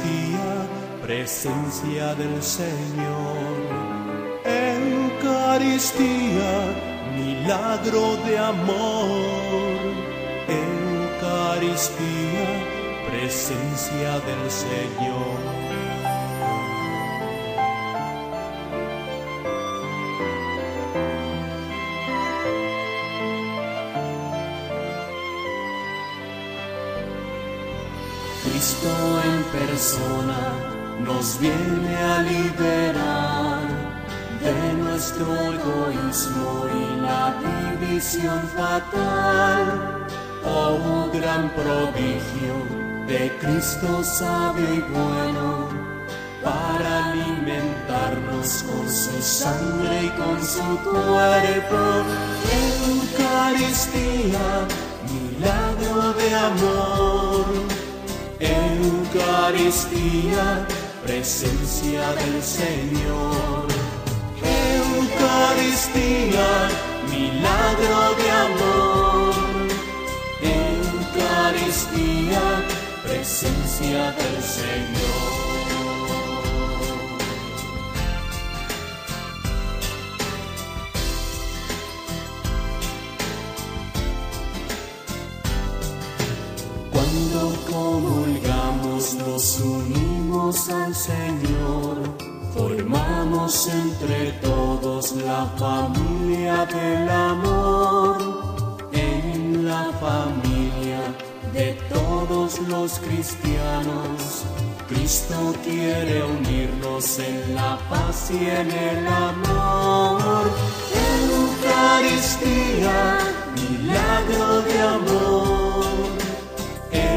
[0.00, 0.66] Eucaristía,
[1.02, 3.46] presencia del Señor.
[5.24, 5.92] Eucaristía,
[7.14, 9.76] milagro de amor.
[11.28, 12.48] Eucaristía,
[13.10, 15.69] presencia del Señor.
[29.90, 30.38] Persona
[31.04, 33.60] nos viene a liberar
[34.40, 37.34] de nuestro egoísmo y la
[37.78, 40.06] división fatal.
[40.44, 42.54] Oh gran prodigio
[43.06, 45.68] de Cristo sabio y bueno,
[46.42, 51.80] para alimentarnos con su sangre y con su cuerpo.
[52.92, 54.46] Eucaristía,
[55.10, 57.69] milagro de amor.
[58.82, 60.66] Eucaristía,
[61.04, 63.68] presencia del Señor.
[64.80, 66.48] Eucaristía,
[67.10, 69.34] milagro de amor.
[71.12, 72.44] Eucaristía,
[73.04, 75.29] presencia del Señor.
[95.30, 98.16] La familia del amor.
[98.92, 101.02] En la familia
[101.52, 104.44] de todos los cristianos,
[104.88, 110.42] Cristo quiere unirnos en la paz y en el amor.
[111.30, 112.98] Eucaristía,
[113.60, 115.84] milagro de amor.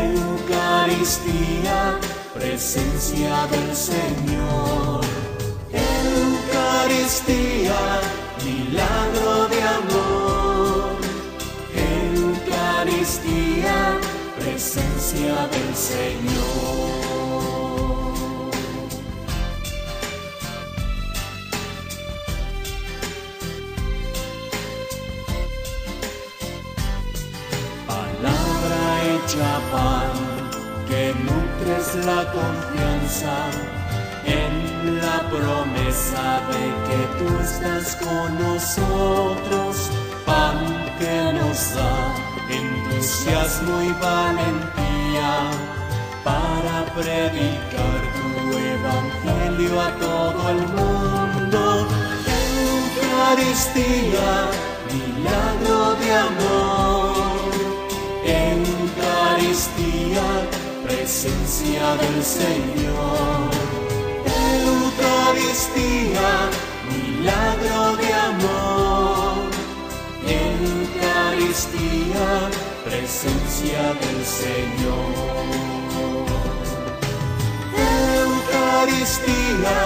[0.06, 1.78] Eucaristía,
[2.36, 4.83] presencia del Señor.
[6.84, 8.02] Eucaristía,
[8.44, 10.98] milagro de amor.
[12.12, 13.78] Eucaristía,
[14.38, 16.92] presencia del Señor.
[27.88, 30.12] Palabra hecha pan
[30.90, 33.36] que nutres la confianza
[34.26, 39.90] en la promesa de que tú estás con nosotros,
[40.26, 40.58] pan
[41.00, 42.16] que nos da
[42.50, 45.32] entusiasmo y valentía
[46.24, 51.88] para predicar tu evangelio a todo el mundo.
[52.68, 54.32] Eucaristía,
[54.92, 57.14] milagro de amor.
[58.52, 60.26] Eucaristía,
[60.86, 63.73] presencia del Señor.
[65.24, 66.52] Eucaristía,
[66.92, 69.48] milagro de amor.
[71.08, 72.28] Eucaristía,
[72.84, 75.46] presencia del Señor.
[78.20, 79.78] Eucaristía,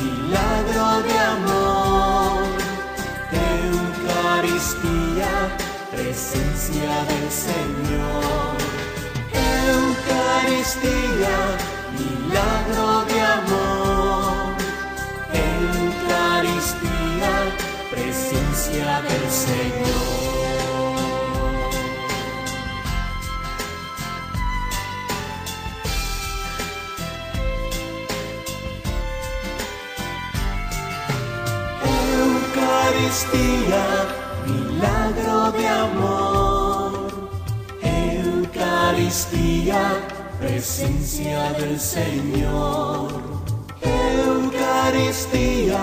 [0.00, 2.48] milagro de amor.
[4.08, 5.32] Eucaristía,
[5.90, 8.56] presencia del Señor.
[9.68, 11.36] Eucaristía,
[11.98, 13.59] milagro de amor.
[19.02, 20.10] Del Señor.
[33.00, 33.84] Eucaristía,
[34.46, 37.30] milagro de amor.
[38.22, 39.82] Eucaristía,
[40.40, 43.08] presencia del Señor.
[43.82, 45.80] Eucaristía,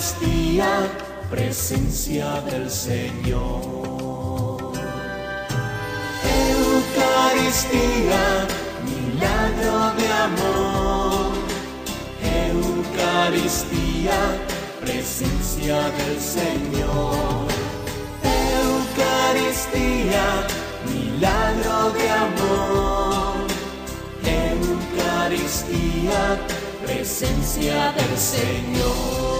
[0.00, 0.88] Eucaristía,
[1.28, 4.72] presencia del Señor.
[6.56, 8.24] Eucaristía,
[8.82, 11.36] milagro de amor.
[12.48, 14.18] Eucaristía,
[14.80, 17.46] presencia del Señor.
[18.64, 20.26] Eucaristía,
[20.88, 23.36] milagro de amor.
[24.56, 26.40] Eucaristía,
[26.86, 29.39] presencia del Señor.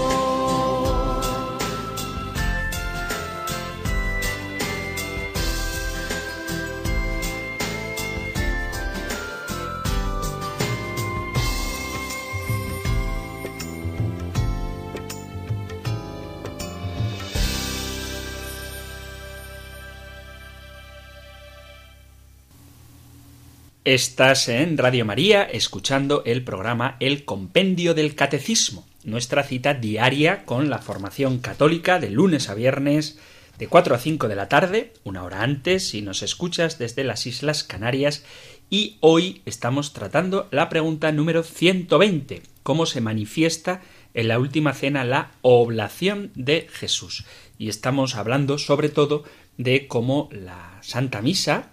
[23.83, 30.69] Estás en Radio María escuchando el programa El Compendio del Catecismo, nuestra cita diaria con
[30.69, 33.17] la formación católica de lunes a viernes
[33.57, 37.25] de 4 a 5 de la tarde, una hora antes si nos escuchas desde las
[37.25, 38.23] Islas Canarias
[38.69, 43.81] y hoy estamos tratando la pregunta número 120, cómo se manifiesta
[44.13, 47.25] en la última cena la oblación de Jesús.
[47.57, 49.23] Y estamos hablando sobre todo
[49.57, 51.71] de cómo la Santa Misa,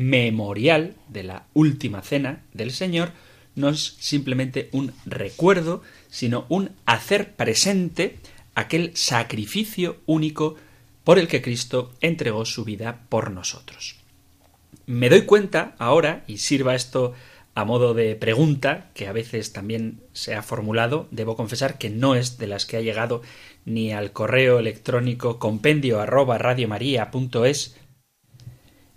[0.00, 3.12] memorial de la última cena del Señor
[3.54, 8.16] no es simplemente un recuerdo, sino un hacer presente
[8.54, 10.56] aquel sacrificio único
[11.04, 13.96] por el que Cristo entregó su vida por nosotros.
[14.86, 17.12] Me doy cuenta ahora, y sirva esto
[17.54, 22.14] a modo de pregunta, que a veces también se ha formulado, debo confesar que no
[22.14, 23.20] es de las que ha llegado
[23.66, 27.76] ni al correo electrónico compendio arroba radiomaria.es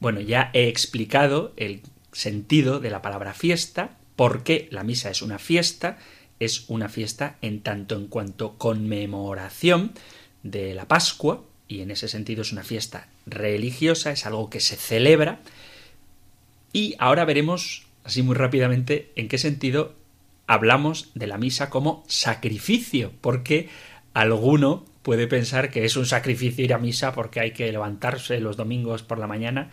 [0.00, 5.38] Bueno, ya he explicado el sentido de la palabra fiesta, porque la misa es una
[5.38, 5.98] fiesta,
[6.40, 9.92] es una fiesta en tanto en cuanto conmemoración
[10.42, 14.76] de la Pascua, y en ese sentido es una fiesta religiosa, es algo que se
[14.76, 15.40] celebra,
[16.72, 19.94] y ahora veremos, así muy rápidamente, en qué sentido
[20.46, 23.68] hablamos de la misa como sacrificio, porque
[24.14, 28.56] alguno puede pensar que es un sacrificio ir a misa porque hay que levantarse los
[28.56, 29.70] domingos por la mañana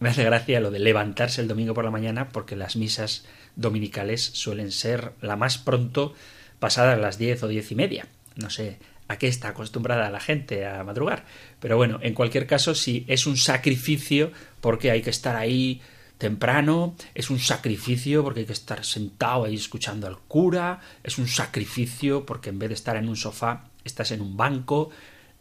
[0.00, 3.24] me hace gracia lo de levantarse el domingo por la mañana porque las misas
[3.54, 6.14] dominicales suelen ser la más pronto
[6.58, 8.06] pasadas las diez o diez y media.
[8.36, 8.78] No sé
[9.08, 11.24] a qué está acostumbrada la gente a madrugar.
[11.60, 15.82] Pero bueno, en cualquier caso, si es un sacrificio porque hay que estar ahí
[16.16, 21.28] temprano, es un sacrificio porque hay que estar sentado ahí escuchando al cura, es un
[21.28, 24.90] sacrificio porque en vez de estar en un sofá estás en un banco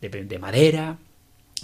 [0.01, 0.97] de madera.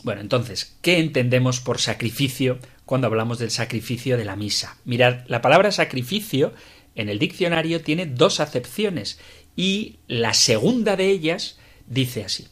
[0.03, 4.77] Bueno, entonces, ¿qué entendemos por sacrificio cuando hablamos del sacrificio de la misa.
[4.85, 6.53] Mirad, la palabra sacrificio
[6.93, 9.19] en el diccionario tiene dos acepciones
[9.55, 12.47] y la segunda de ellas dice así.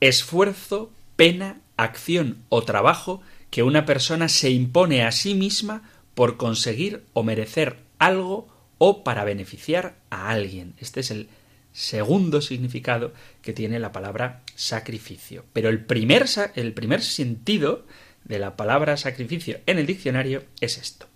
[0.00, 7.04] Esfuerzo, pena, acción o trabajo que una persona se impone a sí misma por conseguir
[7.12, 10.74] o merecer algo o para beneficiar a alguien.
[10.78, 11.28] Este es el
[11.72, 15.44] segundo significado que tiene la palabra sacrificio.
[15.52, 17.86] Pero el primer, el primer sentido
[18.24, 21.06] de la palabra sacrificio en el diccionario es esto.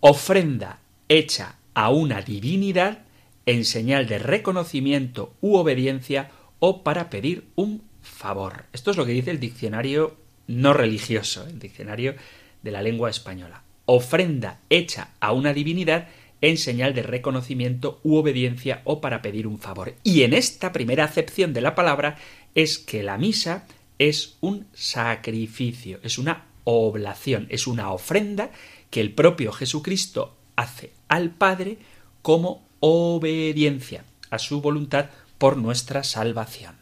[0.00, 3.04] Ofrenda hecha a una divinidad
[3.46, 8.66] en señal de reconocimiento u obediencia o para pedir un favor.
[8.72, 12.14] Esto es lo que dice el diccionario no religioso, el diccionario
[12.62, 13.62] de la lengua española.
[13.84, 16.08] ofrenda hecha a una divinidad
[16.42, 19.94] en señal de reconocimiento u obediencia o para pedir un favor.
[20.02, 22.18] Y en esta primera acepción de la palabra
[22.54, 23.66] es que la misa
[23.98, 28.50] es un sacrificio, es una oblación, es una ofrenda
[28.90, 31.78] que el propio Jesucristo hace al Padre
[32.20, 36.81] como obediencia a su voluntad por nuestra salvación.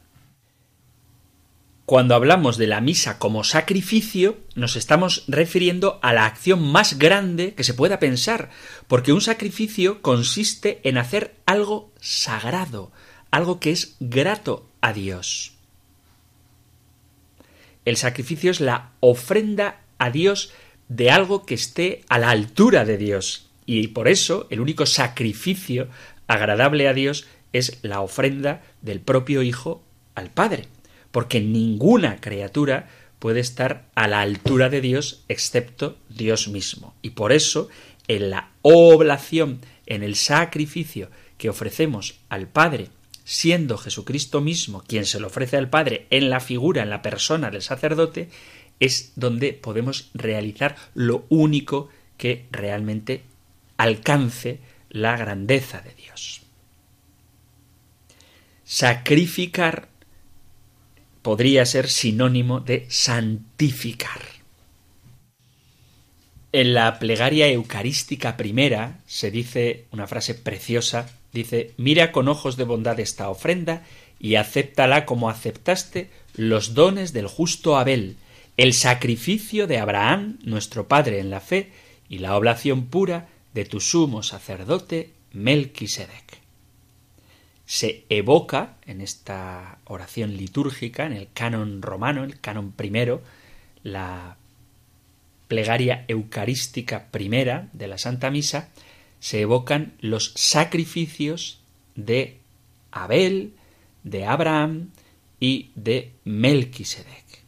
[1.91, 7.55] Cuando hablamos de la misa como sacrificio, nos estamos refiriendo a la acción más grande
[7.55, 8.49] que se pueda pensar,
[8.87, 12.93] porque un sacrificio consiste en hacer algo sagrado,
[13.33, 15.55] algo que es grato a Dios.
[17.85, 20.53] El sacrificio es la ofrenda a Dios
[20.87, 23.51] de algo que esté a la altura de Dios.
[23.67, 25.89] Y por eso el único sacrificio
[26.29, 29.83] agradable a Dios es la ofrenda del propio Hijo
[30.15, 30.69] al Padre.
[31.11, 32.89] Porque ninguna criatura
[33.19, 36.95] puede estar a la altura de Dios excepto Dios mismo.
[37.03, 37.69] Y por eso,
[38.09, 42.89] en la oblación, en el sacrificio que ofrecemos al Padre
[43.25, 47.51] siendo Jesucristo mismo quien se lo ofrece al Padre en la figura, en la persona
[47.51, 48.29] del sacerdote,
[48.81, 53.23] es donde podemos realizar lo único que realmente
[53.77, 54.59] alcance
[54.89, 56.43] la grandeza de Dios.
[58.65, 59.89] Sacrificar
[61.23, 64.21] podría ser sinónimo de santificar.
[66.53, 72.65] En la plegaria eucarística primera se dice una frase preciosa Dice, mira con ojos de
[72.65, 73.85] bondad esta ofrenda
[74.19, 78.17] y acéptala como aceptaste los dones del justo Abel,
[78.57, 81.73] el sacrificio de Abraham, nuestro Padre en la fe,
[82.09, 86.40] y la oblación pura de tu sumo sacerdote Melquisedec.
[87.71, 93.23] Se evoca en esta oración litúrgica, en el canon romano, el canon primero,
[93.85, 94.39] la
[95.47, 98.71] plegaria eucarística primera de la Santa Misa,
[99.21, 101.61] se evocan los sacrificios
[101.95, 102.39] de
[102.91, 103.53] Abel,
[104.03, 104.91] de Abraham
[105.39, 107.45] y de Melquisedec.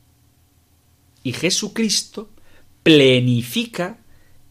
[1.25, 2.31] Y Jesucristo
[2.85, 3.99] plenifica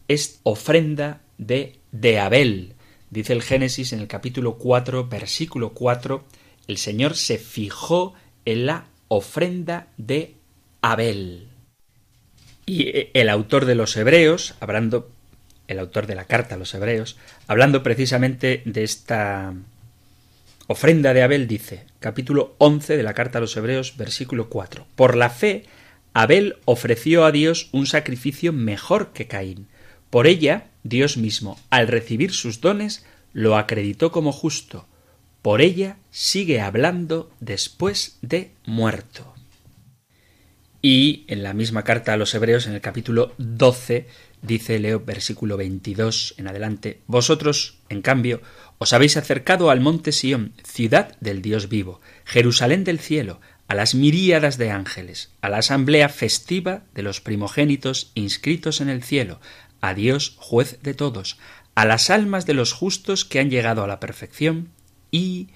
[0.06, 2.71] esta ofrenda de, de Abel.
[3.12, 6.24] Dice el Génesis en el capítulo 4, versículo 4,
[6.66, 8.14] el Señor se fijó
[8.46, 10.36] en la ofrenda de
[10.80, 11.48] Abel.
[12.64, 15.10] Y el autor de los Hebreos, hablando
[15.68, 19.52] el autor de la carta a los hebreos, hablando precisamente de esta
[20.66, 25.18] ofrenda de Abel, dice, capítulo 11 de la carta a los hebreos, versículo 4, Por
[25.18, 25.66] la fe,
[26.14, 29.68] Abel ofreció a Dios un sacrificio mejor que Caín.
[30.08, 34.86] Por ella, Dios mismo, al recibir sus dones, lo acreditó como justo.
[35.40, 39.34] Por ella sigue hablando después de muerto.
[40.80, 44.08] Y en la misma carta a los Hebreos, en el capítulo 12,
[44.42, 48.42] dice Leo versículo 22 en adelante, Vosotros, en cambio,
[48.78, 53.94] os habéis acercado al monte Sión, ciudad del Dios vivo, Jerusalén del cielo, a las
[53.94, 59.40] miríadas de ángeles, a la asamblea festiva de los primogénitos inscritos en el cielo,
[59.82, 61.38] a Dios juez de todos,
[61.74, 64.70] a las almas de los justos que han llegado a la perfección
[65.10, 65.48] y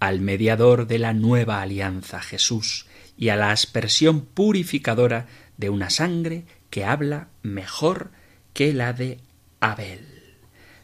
[0.00, 2.86] al mediador de la nueva alianza, Jesús,
[3.18, 5.26] y a la aspersión purificadora
[5.58, 8.10] de una sangre que habla mejor
[8.54, 9.20] que la de
[9.60, 10.06] Abel.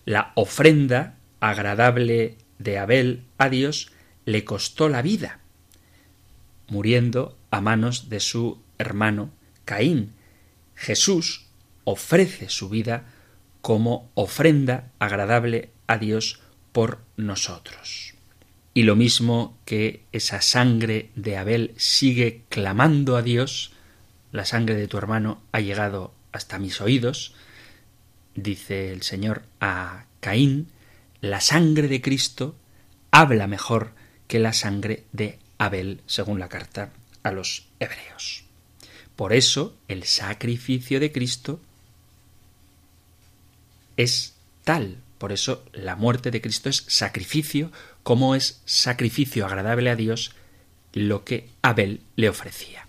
[0.05, 3.93] La ofrenda agradable de Abel a Dios
[4.25, 5.41] le costó la vida,
[6.69, 9.31] muriendo a manos de su hermano
[9.65, 10.13] Caín.
[10.75, 11.48] Jesús
[11.91, 13.07] ofrece su vida
[13.63, 18.15] como ofrenda agradable a Dios por nosotros.
[18.75, 23.73] Y lo mismo que esa sangre de Abel sigue clamando a Dios,
[24.33, 27.35] la sangre de tu hermano ha llegado hasta mis oídos,
[28.35, 30.69] dice el Señor a Caín,
[31.23, 32.55] la sangre de Cristo
[33.11, 33.93] habla mejor
[34.27, 38.45] que la sangre de Abel, según la carta a los hebreos.
[39.17, 41.61] Por eso el sacrificio de Cristo
[43.99, 47.71] es tal, por eso la muerte de Cristo es sacrificio
[48.03, 50.33] cómo es sacrificio agradable a Dios
[50.95, 52.87] lo que Abel le ofrecía.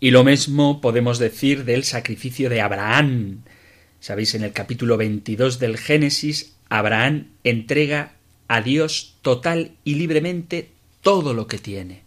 [0.00, 3.44] Y lo mismo podemos decir del sacrificio de Abraham.
[4.00, 8.16] Sabéis, en el capítulo 22 del Génesis, Abraham entrega
[8.48, 10.70] a Dios total y libremente
[11.00, 12.02] todo lo que tiene,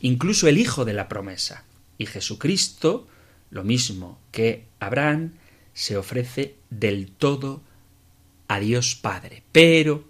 [0.00, 1.64] incluso el hijo de la promesa.
[1.98, 3.08] Y Jesucristo,
[3.50, 5.32] lo mismo que Abraham,
[5.74, 7.62] se ofrece del todo
[8.48, 9.42] a Dios Padre.
[9.52, 10.04] Pero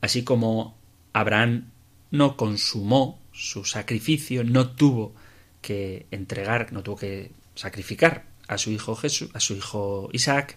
[0.00, 0.76] Así como
[1.12, 1.70] Abraham
[2.10, 5.14] no consumó su sacrificio, no tuvo
[5.60, 10.56] que entregar, no tuvo que sacrificar a su hijo Jesús, a su hijo Isaac,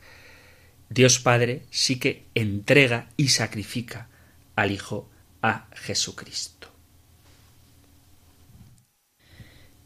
[0.89, 4.09] Dios Padre sí que entrega y sacrifica
[4.55, 5.09] al Hijo
[5.41, 6.67] a Jesucristo.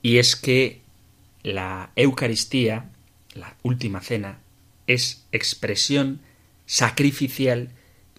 [0.01, 0.81] Y es que
[1.43, 2.89] la Eucaristía,
[3.35, 4.39] la última cena,
[4.87, 6.21] es expresión
[6.65, 7.69] sacrificial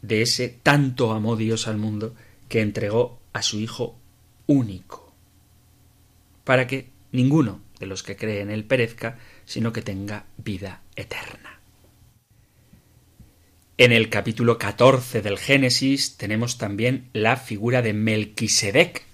[0.03, 2.15] de ese tanto amó Dios al mundo
[2.49, 3.99] que entregó a su Hijo
[4.47, 5.13] único,
[6.45, 11.61] para que ninguno de los que creen en él perezca, sino que tenga vida eterna.
[13.79, 19.05] En el capítulo 14 del Génesis tenemos también la figura de Melquisedec.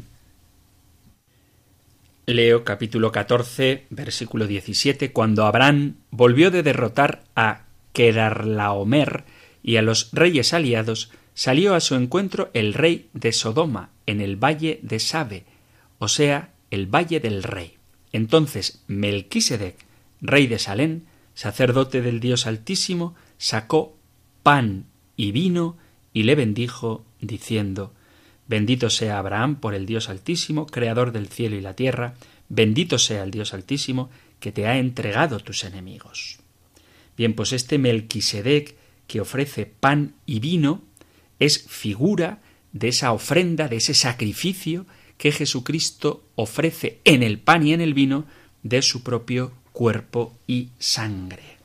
[2.32, 9.24] Leo capítulo 14, versículo 17, cuando Abraham volvió de derrotar a Quedarlaomer
[9.62, 14.36] y a los reyes aliados, salió a su encuentro el rey de Sodoma en el
[14.36, 15.44] valle de Sabe,
[15.98, 17.76] o sea, el valle del rey.
[18.12, 19.76] Entonces Melquisedec,
[20.20, 23.96] rey de Salén, sacerdote del Dios Altísimo, sacó
[24.42, 25.76] pan y vino
[26.12, 27.92] y le bendijo, diciendo
[28.52, 32.16] Bendito sea Abraham por el Dios Altísimo, creador del cielo y la tierra,
[32.50, 36.38] bendito sea el Dios Altísimo, que te ha entregado tus enemigos.
[37.16, 38.76] Bien, pues este Melquisedec
[39.06, 40.82] que ofrece pan y vino
[41.38, 42.42] es figura
[42.72, 44.84] de esa ofrenda, de ese sacrificio
[45.16, 48.26] que Jesucristo ofrece en el pan y en el vino
[48.62, 51.61] de su propio cuerpo y sangre.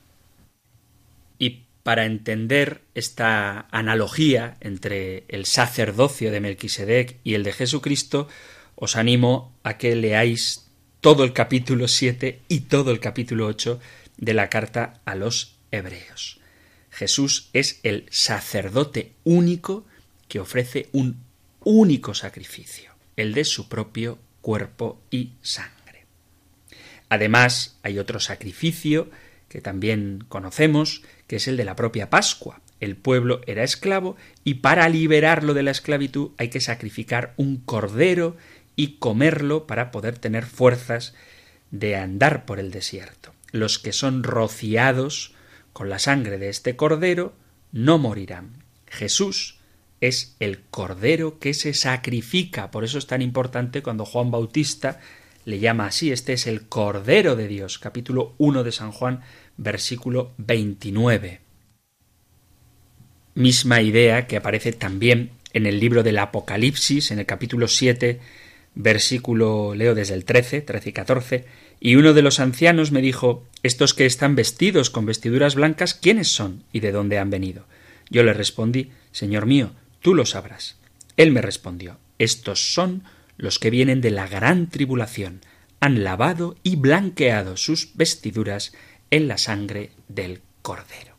[1.88, 8.28] Para entender esta analogía entre el sacerdocio de Melquisedec y el de Jesucristo,
[8.76, 10.68] os animo a que leáis
[11.00, 13.80] todo el capítulo 7 y todo el capítulo 8
[14.18, 16.42] de la carta a los hebreos.
[16.92, 19.86] Jesús es el sacerdote único
[20.28, 21.24] que ofrece un
[21.64, 26.06] único sacrificio el de su propio cuerpo y sangre.
[27.08, 29.10] Además, hay otro sacrificio
[29.48, 32.62] que también conocemos, que es el de la propia Pascua.
[32.80, 38.38] El pueblo era esclavo y para liberarlo de la esclavitud hay que sacrificar un cordero
[38.76, 41.14] y comerlo para poder tener fuerzas
[41.72, 43.34] de andar por el desierto.
[43.52, 45.34] Los que son rociados
[45.74, 47.34] con la sangre de este cordero
[47.72, 48.64] no morirán.
[48.88, 49.58] Jesús
[50.00, 52.72] es el cordero que se sacrifica.
[52.72, 55.00] Por eso es tan importante cuando Juan Bautista
[55.46, 56.12] le llama así.
[56.12, 57.80] Este es el cordero de Dios.
[57.80, 59.22] Capítulo 1 de San Juan,
[59.58, 61.42] versículo 29.
[63.36, 68.20] Misma idea que aparece también en el libro del Apocalipsis, en el capítulo 7,
[68.76, 71.46] versículo, leo desde el 13, 13 y 14,
[71.80, 76.30] y uno de los ancianos me dijo, estos que están vestidos con vestiduras blancas, ¿quiénes
[76.30, 77.66] son y de dónde han venido?
[78.10, 80.78] Yo le respondí, Señor mío, tú lo sabrás.
[81.18, 83.04] Él me respondió, estos son
[83.38, 85.42] los que vienen de la gran tribulación,
[85.80, 88.74] han lavado y blanqueado sus vestiduras
[89.12, 91.16] en la sangre del Cordero.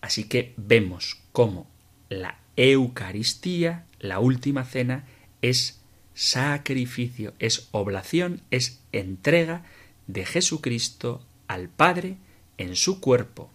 [0.00, 1.66] Así que vemos cómo
[2.08, 5.06] la Eucaristía, la última cena,
[5.42, 5.80] es
[6.14, 9.64] sacrificio, es oblación, es entrega
[10.06, 12.16] de Jesucristo al Padre
[12.58, 13.50] en su cuerpo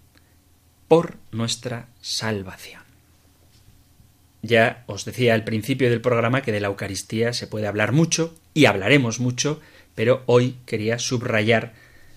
[0.88, 2.82] por nuestra salvación.
[4.41, 8.36] Ya os decía al principio del programa que de la Eucaristía se puede hablar mucho
[8.53, 9.60] y hablaremos mucho,
[9.95, 11.74] pero hoy quería subrayar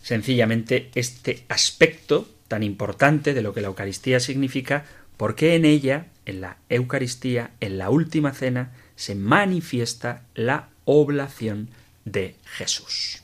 [0.08, 4.86] sencillamente este aspecto tan importante de lo que la Eucaristía significa,
[5.18, 11.68] porque en ella, en la Eucaristía, en la última cena, se manifiesta la oblación
[12.06, 13.22] de Jesús.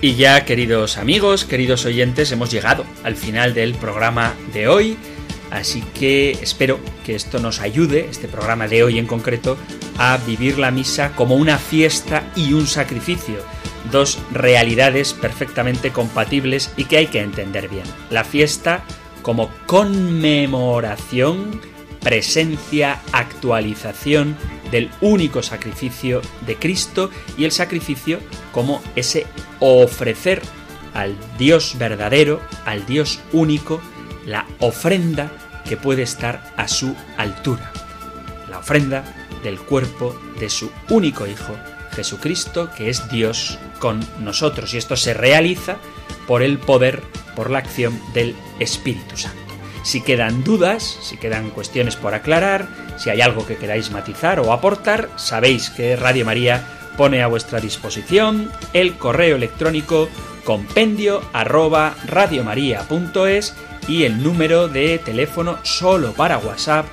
[0.00, 4.98] Y ya, queridos amigos, queridos oyentes, hemos llegado al final del programa de hoy.
[5.52, 9.58] Así que espero que esto nos ayude, este programa de hoy en concreto,
[9.98, 13.36] a vivir la misa como una fiesta y un sacrificio.
[13.90, 17.84] Dos realidades perfectamente compatibles y que hay que entender bien.
[18.08, 18.82] La fiesta
[19.20, 21.60] como conmemoración,
[22.00, 24.38] presencia, actualización
[24.70, 28.20] del único sacrificio de Cristo y el sacrificio
[28.52, 29.26] como ese
[29.60, 30.40] ofrecer
[30.94, 33.82] al Dios verdadero, al Dios único,
[34.24, 35.30] la ofrenda
[35.64, 37.72] que puede estar a su altura.
[38.50, 39.04] La ofrenda
[39.42, 41.56] del cuerpo de su único Hijo,
[41.94, 44.72] Jesucristo, que es Dios con nosotros.
[44.74, 45.76] Y esto se realiza
[46.26, 47.02] por el poder,
[47.34, 49.38] por la acción del Espíritu Santo.
[49.82, 54.52] Si quedan dudas, si quedan cuestiones por aclarar, si hay algo que queráis matizar o
[54.52, 56.64] aportar, sabéis que Radio María
[56.96, 60.08] pone a vuestra disposición el correo electrónico
[60.44, 63.54] compendio arroba radiomaria.es
[63.88, 66.86] y el número de teléfono solo para WhatsApp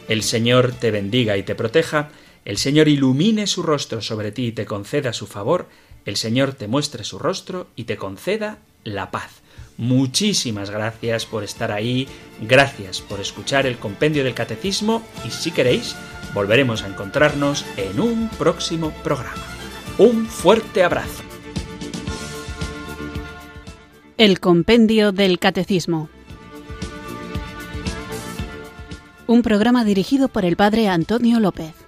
[0.07, 2.09] El Señor te bendiga y te proteja,
[2.45, 5.67] el Señor ilumine su rostro sobre ti y te conceda su favor,
[6.05, 9.41] el Señor te muestre su rostro y te conceda la paz.
[9.77, 12.07] Muchísimas gracias por estar ahí,
[12.41, 15.95] gracias por escuchar el compendio del catecismo y si queréis,
[16.33, 19.43] volveremos a encontrarnos en un próximo programa.
[19.97, 21.23] Un fuerte abrazo.
[24.17, 26.09] El compendio del catecismo.
[29.27, 31.84] Un programa dirigido por el padre Antonio López.